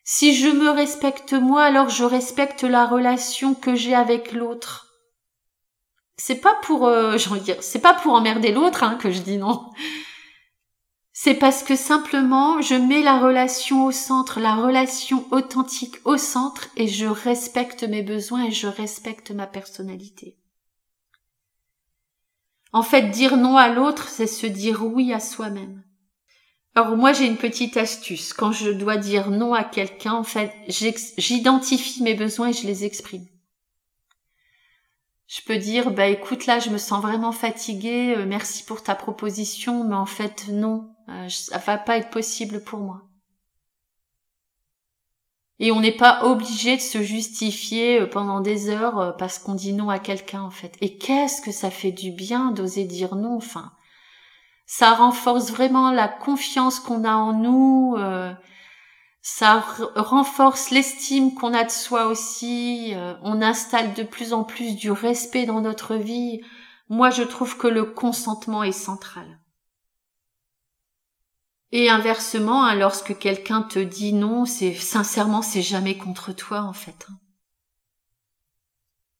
Si 0.03 0.35
je 0.35 0.49
me 0.49 0.69
respecte 0.69 1.33
moi, 1.33 1.63
alors 1.63 1.89
je 1.89 2.03
respecte 2.03 2.63
la 2.63 2.85
relation 2.85 3.53
que 3.53 3.75
j'ai 3.75 3.95
avec 3.95 4.33
l'autre. 4.33 4.87
C'est 6.17 6.41
pas 6.41 6.55
pour, 6.61 6.87
euh, 6.87 7.17
dire, 7.43 7.57
c'est 7.61 7.79
pas 7.79 7.93
pour 7.93 8.13
emmerder 8.13 8.51
l'autre 8.51 8.83
hein, 8.83 8.95
que 8.95 9.11
je 9.11 9.21
dis 9.21 9.37
non 9.37 9.71
c'est 11.15 11.35
parce 11.35 11.63
que 11.63 11.75
simplement 11.75 12.59
je 12.61 12.73
mets 12.73 13.03
la 13.03 13.19
relation 13.19 13.85
au 13.85 13.91
centre, 13.91 14.39
la 14.39 14.55
relation 14.55 15.25
authentique 15.31 15.97
au 16.05 16.17
centre 16.17 16.67
et 16.75 16.87
je 16.87 17.05
respecte 17.05 17.83
mes 17.83 18.01
besoins 18.01 18.45
et 18.45 18.51
je 18.51 18.67
respecte 18.67 19.31
ma 19.31 19.45
personnalité. 19.45 20.35
En 22.73 22.81
fait, 22.81 23.11
dire 23.11 23.37
non 23.37 23.55
à 23.55 23.69
l'autre, 23.69 24.09
c'est 24.09 24.27
se 24.27 24.47
dire 24.47 24.83
oui 24.83 25.13
à 25.13 25.19
soi-même. 25.19 25.83
Alors 26.75 26.97
moi 26.97 27.13
j'ai 27.13 27.27
une 27.27 27.37
petite 27.37 27.77
astuce. 27.77 28.33
Quand 28.33 28.51
je 28.51 28.71
dois 28.71 28.97
dire 28.97 29.29
non 29.29 29.53
à 29.53 29.63
quelqu'un, 29.63 30.13
en 30.13 30.23
fait, 30.23 30.51
j'identifie 30.67 32.01
mes 32.01 32.15
besoins 32.15 32.49
et 32.49 32.53
je 32.53 32.65
les 32.65 32.83
exprime. 32.83 33.27
Je 35.27 35.41
peux 35.45 35.57
dire, 35.57 35.91
bah 35.91 36.07
écoute 36.07 36.45
là, 36.45 36.59
je 36.59 36.69
me 36.69 36.77
sens 36.77 37.01
vraiment 37.01 37.31
fatiguée, 37.31 38.15
euh, 38.15 38.25
merci 38.25 38.63
pour 38.63 38.83
ta 38.83 38.93
proposition, 38.93 39.83
mais 39.83 39.95
en 39.95 40.05
fait 40.05 40.47
non, 40.49 40.93
euh, 41.09 41.29
ça 41.29 41.57
va 41.59 41.77
pas 41.77 41.97
être 41.97 42.09
possible 42.09 42.63
pour 42.63 42.79
moi. 42.79 43.03
Et 45.59 45.71
on 45.71 45.79
n'est 45.79 45.95
pas 45.95 46.25
obligé 46.25 46.75
de 46.75 46.81
se 46.81 47.01
justifier 47.01 48.01
euh, 48.01 48.07
pendant 48.07 48.41
des 48.41 48.69
heures 48.69 49.15
parce 49.17 49.39
qu'on 49.39 49.55
dit 49.55 49.73
non 49.73 49.89
à 49.89 49.99
quelqu'un 49.99 50.41
en 50.41 50.51
fait. 50.51 50.75
Et 50.81 50.97
qu'est-ce 50.97 51.41
que 51.41 51.51
ça 51.51 51.69
fait 51.69 51.91
du 51.91 52.11
bien 52.11 52.51
d'oser 52.51 52.83
dire 52.83 53.15
non 53.15 53.35
enfin. 53.35 53.71
Ça 54.75 54.95
renforce 54.95 55.51
vraiment 55.51 55.91
la 55.91 56.07
confiance 56.07 56.79
qu'on 56.79 57.03
a 57.03 57.13
en 57.13 57.31
nous, 57.33 57.95
ça 59.21 59.63
renforce 59.95 60.71
l'estime 60.71 61.35
qu'on 61.35 61.53
a 61.53 61.63
de 61.63 61.69
soi 61.69 62.07
aussi, 62.07 62.95
on 63.21 63.43
installe 63.43 63.93
de 63.93 64.01
plus 64.01 64.33
en 64.33 64.43
plus 64.43 64.75
du 64.75 64.89
respect 64.89 65.45
dans 65.45 65.61
notre 65.61 65.93
vie. 65.95 66.41
Moi 66.89 67.11
je 67.11 67.21
trouve 67.21 67.55
que 67.55 67.67
le 67.67 67.83
consentement 67.83 68.63
est 68.63 68.71
central. 68.71 69.39
Et 71.71 71.91
inversement, 71.91 72.65
hein, 72.65 72.73
lorsque 72.73 73.15
quelqu'un 73.19 73.61
te 73.61 73.77
dit 73.77 74.11
non, 74.13 74.45
c'est 74.45 74.73
sincèrement, 74.73 75.43
c'est 75.43 75.61
jamais 75.61 75.99
contre 75.99 76.33
toi 76.33 76.61
en 76.61 76.73
fait. 76.73 77.05
Hein. 77.11 77.19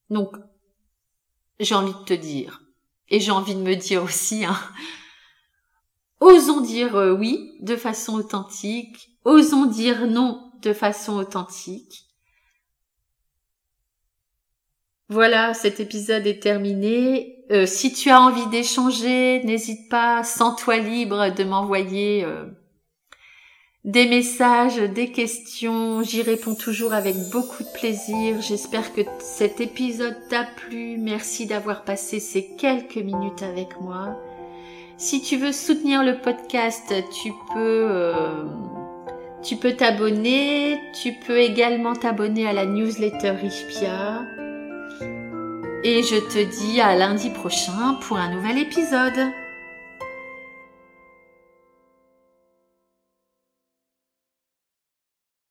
Donc, 0.10 0.36
j'ai 1.60 1.76
envie 1.76 1.94
de 1.94 2.06
te 2.06 2.14
dire, 2.16 2.64
et 3.10 3.20
j'ai 3.20 3.32
envie 3.32 3.54
de 3.54 3.62
me 3.62 3.76
dire 3.76 4.02
aussi, 4.02 4.46
hein, 4.46 4.58
osons 6.20 6.62
dire 6.62 6.96
euh, 6.96 7.12
oui 7.12 7.52
de 7.62 7.76
façon 7.76 8.16
authentique, 8.16 9.10
osons 9.26 9.66
dire 9.66 10.08
non 10.08 10.52
de 10.62 10.74
façon 10.74 11.18
authentique. 11.18 12.06
Voilà, 15.10 15.54
cet 15.54 15.80
épisode 15.80 16.26
est 16.26 16.42
terminé. 16.42 17.46
Euh, 17.52 17.66
si 17.66 17.94
tu 17.94 18.10
as 18.10 18.22
envie 18.22 18.48
d'échanger, 18.48 19.44
n'hésite 19.44 19.90
pas, 19.90 20.24
sens-toi 20.24 20.78
libre 20.78 21.30
de 21.30 21.44
m'envoyer 21.44 22.24
euh, 22.24 22.46
des 23.84 24.08
messages, 24.08 24.78
des 24.78 25.12
questions. 25.12 26.02
J'y 26.04 26.22
réponds 26.22 26.56
toujours 26.56 26.94
avec 26.94 27.16
beaucoup 27.32 27.64
de 27.64 27.72
plaisir. 27.74 28.42
J'espère 28.42 28.94
que 28.94 29.02
cet 29.20 29.60
épisode 29.60 30.18
t'a 30.30 30.46
plu. 30.46 30.98
Merci 30.98 31.46
d'avoir 31.46 31.84
passé 31.84 32.20
ces 32.20 32.56
quelques 32.56 32.96
minutes 32.96 33.44
avec 33.44 33.80
moi. 33.82 34.18
Si 35.04 35.22
tu 35.22 35.36
veux 35.36 35.52
soutenir 35.52 36.02
le 36.02 36.18
podcast, 36.20 36.94
tu 37.12 37.34
peux 37.54 37.88
euh, 37.92 38.46
tu 39.44 39.58
t'abonner. 39.58 40.80
Tu 40.94 41.12
peux 41.12 41.40
également 41.40 41.94
t'abonner 41.94 42.48
à 42.48 42.54
la 42.54 42.66
newsletter 42.66 43.32
Richpia. 43.32 44.22
Et 45.84 46.04
je 46.04 46.16
te 46.16 46.42
dis 46.58 46.80
à 46.80 46.96
lundi 46.96 47.32
prochain 47.32 47.96
pour 48.08 48.16
un 48.16 48.34
nouvel 48.34 48.58
épisode. 48.58 49.34